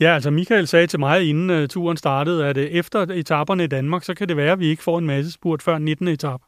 Ja, 0.00 0.14
altså 0.14 0.30
Michael 0.30 0.66
sagde 0.66 0.86
til 0.86 0.98
mig, 0.98 1.28
inden 1.28 1.62
uh, 1.62 1.68
turen 1.68 1.96
startede, 1.96 2.46
at 2.46 2.56
uh, 2.56 2.62
efter 2.62 3.00
etaperne 3.00 3.64
i 3.64 3.66
Danmark, 3.66 4.04
så 4.04 4.14
kan 4.14 4.28
det 4.28 4.36
være, 4.36 4.52
at 4.52 4.58
vi 4.58 4.66
ikke 4.66 4.82
får 4.82 4.98
en 4.98 5.06
masse 5.06 5.32
spurt 5.32 5.62
før 5.62 5.78
19. 5.78 6.08
etape. 6.08 6.44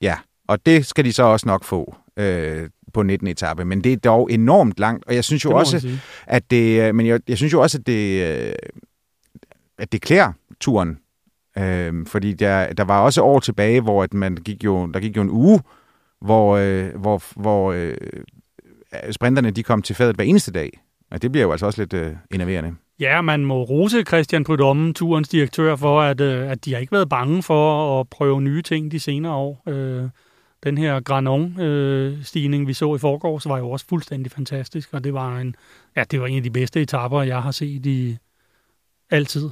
Ja, 0.00 0.18
og 0.48 0.66
det 0.66 0.86
skal 0.86 1.04
de 1.04 1.12
så 1.12 1.22
også 1.22 1.48
nok 1.48 1.64
få 1.64 1.94
øh, 2.16 2.68
på 2.92 3.02
19. 3.02 3.28
etape, 3.28 3.64
men 3.64 3.84
det 3.84 3.92
er 3.92 3.96
dog 3.96 4.32
enormt 4.32 4.80
langt, 4.80 5.04
og 5.06 5.14
jeg 5.14 5.24
synes 5.24 5.44
jo 5.44 5.50
også, 5.50 5.98
at 6.26 6.50
det, 6.50 6.82
øh, 6.82 6.94
men 6.94 7.06
jeg, 7.06 7.20
jeg 7.28 7.36
synes 7.36 7.52
jo 7.52 7.62
også, 7.62 7.78
at 7.78 7.86
det, 7.86 8.28
øh, 8.28 8.52
at 9.78 9.92
det 9.92 10.02
klæder 10.02 10.32
turen 10.60 10.98
Øh, 11.58 12.06
fordi 12.06 12.32
der, 12.32 12.72
der 12.72 12.84
var 12.84 13.00
også 13.00 13.22
år 13.22 13.40
tilbage, 13.40 13.80
hvor 13.80 14.02
at 14.02 14.14
man 14.14 14.36
gik 14.36 14.64
jo, 14.64 14.86
der 14.86 15.00
gik 15.00 15.16
jo 15.16 15.22
en 15.22 15.30
uge, 15.30 15.60
hvor, 16.20 16.56
øh, 16.56 16.96
hvor, 16.96 17.22
hvor 17.36 17.72
øh, 17.72 17.96
sprinterne 19.10 19.50
de 19.50 19.62
kom 19.62 19.82
til 19.82 19.96
fadet 19.96 20.16
hver 20.16 20.24
eneste 20.24 20.52
dag. 20.52 20.80
Og 21.10 21.22
det 21.22 21.32
bliver 21.32 21.44
jo 21.44 21.52
altså 21.52 21.66
også 21.66 21.80
lidt 21.80 21.92
øh, 21.92 22.12
enerverende. 22.30 22.74
Ja, 23.00 23.20
man 23.20 23.44
må 23.44 23.62
rose 23.62 24.02
Christian 24.02 24.44
Prudhomme, 24.44 24.92
turens 24.92 25.28
direktør, 25.28 25.76
for 25.76 26.00
at, 26.00 26.20
øh, 26.20 26.50
at 26.50 26.64
de 26.64 26.72
har 26.72 26.80
ikke 26.80 26.92
været 26.92 27.08
bange 27.08 27.42
for 27.42 28.00
at 28.00 28.08
prøve 28.08 28.42
nye 28.42 28.62
ting 28.62 28.92
de 28.92 29.00
senere 29.00 29.32
år. 29.32 29.62
Øh, 29.68 30.08
den 30.64 30.78
her 30.78 31.00
Granon-stigning, 31.00 32.62
øh, 32.62 32.68
vi 32.68 32.72
så 32.72 32.94
i 32.94 32.98
forgårs, 32.98 33.48
var 33.48 33.58
jo 33.58 33.70
også 33.70 33.86
fuldstændig 33.88 34.32
fantastisk, 34.32 34.88
og 34.92 35.04
det 35.04 35.14
var, 35.14 35.38
en, 35.38 35.56
ja, 35.96 36.04
det 36.10 36.20
var 36.20 36.26
en 36.26 36.36
af 36.36 36.42
de 36.42 36.50
bedste 36.50 36.82
etapper, 36.82 37.22
jeg 37.22 37.42
har 37.42 37.50
set 37.50 37.86
i 37.86 38.16
altid. 39.10 39.50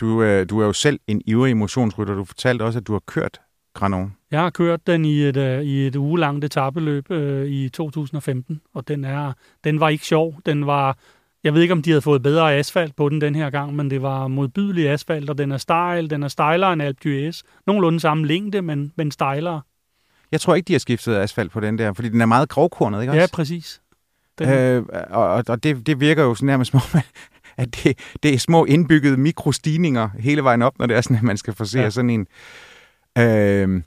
Du, 0.00 0.22
øh, 0.22 0.50
du 0.50 0.60
er 0.60 0.66
jo 0.66 0.72
selv 0.72 1.00
en 1.06 1.22
ivrig 1.26 1.56
motionsrytter. 1.56 2.14
Du 2.14 2.24
fortalte 2.24 2.62
også, 2.62 2.78
at 2.78 2.86
du 2.86 2.92
har 2.92 3.02
kørt 3.06 3.40
Granon. 3.74 4.12
Jeg 4.30 4.40
har 4.40 4.50
kørt 4.50 4.86
den 4.86 5.04
i 5.04 5.20
et, 5.20 5.36
uh, 5.36 5.64
i 5.64 5.86
et 5.86 5.96
ugelangt 5.96 6.44
etabeløb 6.44 7.10
uh, 7.10 7.46
i 7.46 7.68
2015, 7.68 8.60
og 8.74 8.88
den, 8.88 9.04
er, 9.04 9.32
den 9.64 9.80
var 9.80 9.88
ikke 9.88 10.06
sjov. 10.06 10.40
Den 10.46 10.66
var, 10.66 10.98
jeg 11.44 11.54
ved 11.54 11.62
ikke, 11.62 11.72
om 11.72 11.82
de 11.82 11.90
havde 11.90 12.02
fået 12.02 12.22
bedre 12.22 12.54
asfalt 12.54 12.96
på 12.96 13.08
den 13.08 13.20
den 13.20 13.34
her 13.34 13.50
gang, 13.50 13.76
men 13.76 13.90
det 13.90 14.02
var 14.02 14.28
modbydelig 14.28 14.88
asfalt, 14.88 15.30
og 15.30 15.38
den 15.38 15.52
er 15.52 15.56
stejl. 15.56 16.10
Den 16.10 16.22
er 16.22 16.28
stejlere 16.28 16.72
end 16.72 16.82
Alpe 16.82 17.00
d'Huez. 17.06 17.42
Nogenlunde 17.66 18.00
samme 18.00 18.26
længde, 18.26 18.62
men, 18.62 18.92
men 18.96 19.10
stejlere. 19.10 19.60
Jeg 20.32 20.40
tror 20.40 20.54
ikke, 20.54 20.68
de 20.68 20.72
har 20.72 20.78
skiftet 20.78 21.16
asfalt 21.16 21.52
på 21.52 21.60
den 21.60 21.78
der, 21.78 21.92
fordi 21.92 22.08
den 22.08 22.20
er 22.20 22.26
meget 22.26 22.48
grovkornet, 22.48 23.00
ikke 23.00 23.10
også? 23.10 23.20
Ja, 23.20 23.26
præcis. 23.32 23.80
Den... 24.38 24.48
Øh, 24.48 24.84
og 25.10 25.44
og 25.48 25.62
det, 25.62 25.86
det 25.86 26.00
virker 26.00 26.22
jo 26.22 26.34
sådan 26.34 26.46
nærmest 26.46 26.70
som 26.70 26.80
om, 26.94 27.00
at 27.56 27.84
det, 27.84 27.98
det 28.22 28.34
er 28.34 28.38
små 28.38 28.64
indbyggede 28.64 29.16
mikrostigninger 29.16 30.08
hele 30.18 30.44
vejen 30.44 30.62
op, 30.62 30.78
når 30.78 30.86
det 30.86 30.96
er 30.96 31.00
sådan, 31.00 31.16
at 31.16 31.22
man 31.22 31.36
skal 31.36 31.54
forsere 31.54 31.82
ja. 31.82 31.90
sådan 31.90 32.10
en. 32.10 32.26
Øh, 33.18 33.82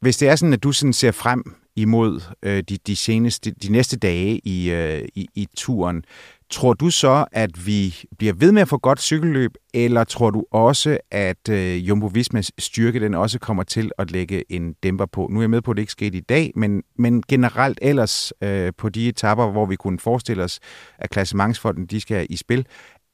hvis 0.00 0.16
det 0.16 0.28
er 0.28 0.36
sådan, 0.36 0.52
at 0.52 0.62
du 0.62 0.72
sådan 0.72 0.92
ser 0.92 1.10
frem 1.10 1.56
imod 1.76 2.20
øh, 2.42 2.62
de, 2.68 2.78
de, 2.86 2.96
seneste, 2.96 3.50
de 3.50 3.72
næste 3.72 3.96
dage 3.96 4.40
i, 4.44 4.70
øh, 4.70 5.08
i, 5.14 5.28
i 5.34 5.48
turen, 5.56 6.04
Tror 6.50 6.72
du 6.72 6.90
så, 6.90 7.24
at 7.32 7.66
vi 7.66 7.96
bliver 8.18 8.32
ved 8.32 8.52
med 8.52 8.62
at 8.62 8.68
få 8.68 8.78
godt 8.78 9.00
cykelløb, 9.00 9.54
eller 9.74 10.04
tror 10.04 10.30
du 10.30 10.44
også, 10.50 10.98
at 11.10 11.48
øh, 11.50 11.88
Jumbo 11.88 12.06
Vismas 12.06 12.52
styrke 12.58 13.00
den 13.00 13.14
også 13.14 13.38
kommer 13.38 13.62
til 13.62 13.90
at 13.98 14.10
lægge 14.10 14.52
en 14.52 14.72
dæmper 14.72 15.06
på? 15.06 15.28
Nu 15.30 15.38
er 15.38 15.42
jeg 15.42 15.50
med 15.50 15.62
på, 15.62 15.70
at 15.70 15.76
det 15.76 15.82
ikke 15.82 15.92
skete 15.92 16.18
i 16.18 16.20
dag, 16.20 16.52
men, 16.56 16.82
men 16.98 17.22
generelt 17.28 17.78
ellers 17.82 18.32
øh, 18.42 18.72
på 18.78 18.88
de 18.88 19.08
etapper, 19.08 19.50
hvor 19.50 19.66
vi 19.66 19.76
kunne 19.76 19.98
forestille 19.98 20.42
os, 20.42 20.60
at 20.98 21.10
klassementsfolden 21.10 21.86
de 21.86 22.00
skal 22.00 22.26
i 22.30 22.36
spil, 22.36 22.66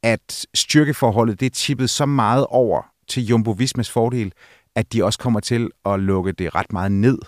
at 0.02 0.46
styrkeforholdet 0.54 1.40
det 1.40 1.46
er 1.46 1.50
tippet 1.50 1.90
så 1.90 2.06
meget 2.06 2.46
over 2.48 2.82
til 3.08 3.26
Jumbo 3.26 3.50
Vismas 3.50 3.90
fordel, 3.90 4.32
at 4.76 4.92
de 4.92 5.04
også 5.04 5.18
kommer 5.18 5.40
til 5.40 5.70
at 5.86 6.00
lukke 6.00 6.32
det 6.32 6.54
ret 6.54 6.72
meget 6.72 6.92
ned. 6.92 7.18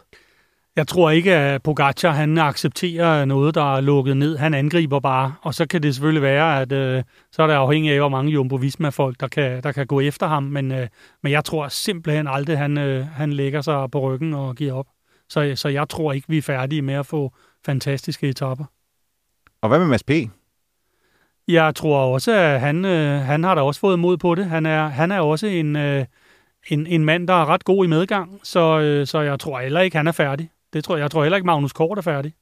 Jeg 0.77 0.89
tror 0.89 1.11
ikke, 1.11 1.35
at 1.35 1.63
Pogacar 1.63 2.11
han 2.11 2.39
accepterer 2.39 3.25
noget, 3.25 3.55
der 3.55 3.77
er 3.77 3.81
lukket 3.81 4.17
ned. 4.17 4.37
Han 4.37 4.55
angriber 4.55 5.01
bare, 5.01 5.35
og 5.43 5.55
så 5.55 5.67
kan 5.67 5.83
det 5.83 5.95
selvfølgelig 5.95 6.23
være, 6.23 6.61
at 6.61 6.73
øh, 6.73 7.03
så 7.33 7.43
er 7.43 7.47
det 7.47 7.55
afhængigt 7.55 7.93
af, 7.93 8.01
hvor 8.01 8.09
mange 8.09 8.33
Jumbo 8.33 8.57
Visma-folk, 8.57 9.21
der 9.21 9.29
kan, 9.29 9.63
der 9.63 9.73
kan 9.73 9.87
gå 9.87 10.01
efter 10.01 10.27
ham. 10.27 10.43
Men, 10.43 10.73
øh, 10.73 10.89
men 11.23 11.33
jeg 11.33 11.45
tror 11.45 11.69
simpelthen 11.69 12.27
aldrig, 12.27 12.59
han, 12.59 12.79
øh, 12.79 13.07
han 13.07 13.33
lægger 13.33 13.61
sig 13.61 13.91
på 13.91 14.01
ryggen 14.01 14.35
og 14.35 14.57
giver 14.57 14.73
op. 14.73 14.87
Så, 15.29 15.53
så 15.55 15.69
jeg 15.69 15.89
tror 15.89 16.13
ikke, 16.13 16.29
vi 16.29 16.39
er 16.39 16.43
færdige 16.43 16.83
med 16.83 16.95
at 16.95 17.07
få 17.07 17.33
fantastiske 17.67 18.29
etapper. 18.29 18.65
Og 19.63 19.69
hvad 19.69 19.79
med 19.79 19.87
Mads 19.87 20.03
P? 20.03 20.11
Jeg 21.49 21.75
tror 21.75 21.99
også, 21.99 22.33
at 22.33 22.61
han, 22.61 22.85
øh, 22.85 23.21
han 23.21 23.45
har 23.45 23.55
da 23.55 23.61
også 23.61 23.81
fået 23.81 23.99
mod 23.99 24.17
på 24.17 24.35
det. 24.35 24.45
Han 24.47 24.67
er, 24.67 24.89
han 24.89 25.13
er 25.13 25.21
også 25.21 25.47
en, 25.47 25.77
øh, 25.77 26.05
en, 26.69 26.87
en 26.87 27.05
mand, 27.05 27.29
der 27.29 27.35
er 27.35 27.47
ret 27.47 27.65
god 27.65 27.85
i 27.85 27.89
medgang, 27.89 28.41
så, 28.43 28.81
øh, 28.81 29.07
så 29.07 29.21
jeg 29.21 29.41
tror 29.41 29.61
heller 29.61 29.81
ikke, 29.81 29.97
han 29.97 30.07
er 30.07 30.13
færdig. 30.13 30.51
Det 30.75 30.85
tror 30.85 30.97
jeg, 30.97 31.03
jeg 31.03 31.11
tror 31.11 31.23
heller 31.23 31.37
ikke, 31.37 31.47
Magnus 31.47 31.73
Kort 31.73 31.99
er 31.99 32.03
færdig. 32.03 32.35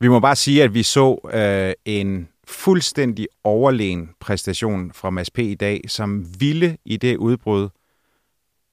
Vi 0.00 0.08
må 0.08 0.20
bare 0.20 0.36
sige, 0.36 0.62
at 0.62 0.74
vi 0.74 0.82
så 0.82 1.30
øh, 1.32 1.72
en 1.84 2.28
fuldstændig 2.46 3.28
overlegen 3.44 4.10
præstation 4.20 4.92
fra 4.92 5.10
Mads 5.10 5.30
P. 5.30 5.38
i 5.38 5.54
dag, 5.54 5.80
som 5.88 6.26
ville 6.40 6.76
i 6.84 6.96
det 6.96 7.16
udbrud, 7.16 7.68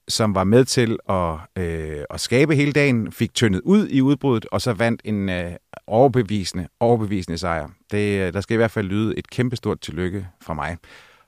som 0.08 0.34
var 0.34 0.44
med 0.44 0.64
til 0.64 0.98
at, 1.08 1.34
øh, 1.56 2.04
at 2.10 2.20
skabe 2.20 2.54
hele 2.54 2.72
dagen, 2.72 3.12
fik 3.12 3.34
tyndet 3.34 3.60
ud 3.64 3.88
i 3.88 4.00
udbruddet, 4.00 4.46
og 4.52 4.60
så 4.60 4.72
vandt 4.72 5.00
en 5.04 5.28
øh, 5.28 5.52
overbevisende, 5.86 6.68
overbevisende 6.80 7.38
sejr. 7.38 7.68
Det, 7.90 8.26
øh, 8.26 8.32
der 8.32 8.40
skal 8.40 8.54
i 8.54 8.56
hvert 8.56 8.70
fald 8.70 8.86
lyde 8.86 9.18
et 9.18 9.30
kæmpestort 9.30 9.80
tillykke 9.80 10.26
fra 10.42 10.54
mig. 10.54 10.76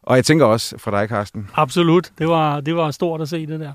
Og 0.02 0.16
jeg 0.16 0.24
tænker 0.24 0.44
også 0.44 0.78
fra 0.78 1.00
dig, 1.00 1.08
Karsten. 1.08 1.50
Absolut. 1.54 2.12
Det 2.18 2.28
var, 2.28 2.60
det 2.60 2.76
var 2.76 2.90
stort 2.90 3.20
at 3.20 3.28
se 3.28 3.46
det 3.46 3.60
der. 3.60 3.72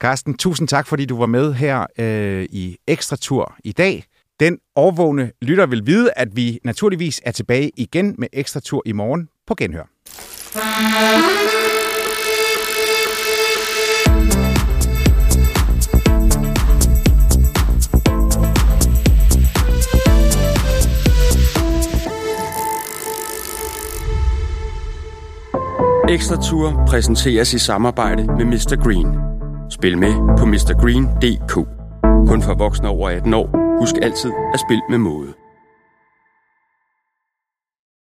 Carsten, 0.00 0.34
tusind 0.34 0.68
tak, 0.68 0.86
fordi 0.86 1.04
du 1.04 1.18
var 1.18 1.26
med 1.26 1.54
her 1.54 1.86
øh, 1.98 2.46
i 2.50 2.76
Ekstra 2.86 3.16
Tur 3.16 3.54
i 3.64 3.72
dag. 3.72 4.04
Den 4.40 4.58
overvågne 4.74 5.30
lytter 5.42 5.66
vil 5.66 5.86
vide, 5.86 6.10
at 6.16 6.36
vi 6.36 6.58
naturligvis 6.64 7.20
er 7.24 7.32
tilbage 7.32 7.70
igen 7.76 8.14
med 8.18 8.28
Ekstra 8.32 8.60
Tur 8.60 8.82
i 8.86 8.92
morgen 8.92 9.28
på 9.46 9.54
Genhør. 9.54 9.84
Ekstra 26.08 26.36
Tour 26.36 26.84
præsenteres 26.88 27.54
i 27.54 27.58
samarbejde 27.58 28.26
med 28.26 28.44
Mr. 28.44 28.82
Green. 28.84 29.33
Spil 29.84 29.98
med 29.98 30.14
på 30.38 30.46
mrgreen.dk. 30.46 31.54
Kun 32.28 32.42
for 32.42 32.54
voksne 32.54 32.88
over 32.88 33.08
18 33.08 33.34
år. 33.34 33.78
Husk 33.80 33.94
altid 34.02 34.32
at 34.54 34.60
spille 34.60 34.82
med 34.90 34.98
måde. 34.98 35.43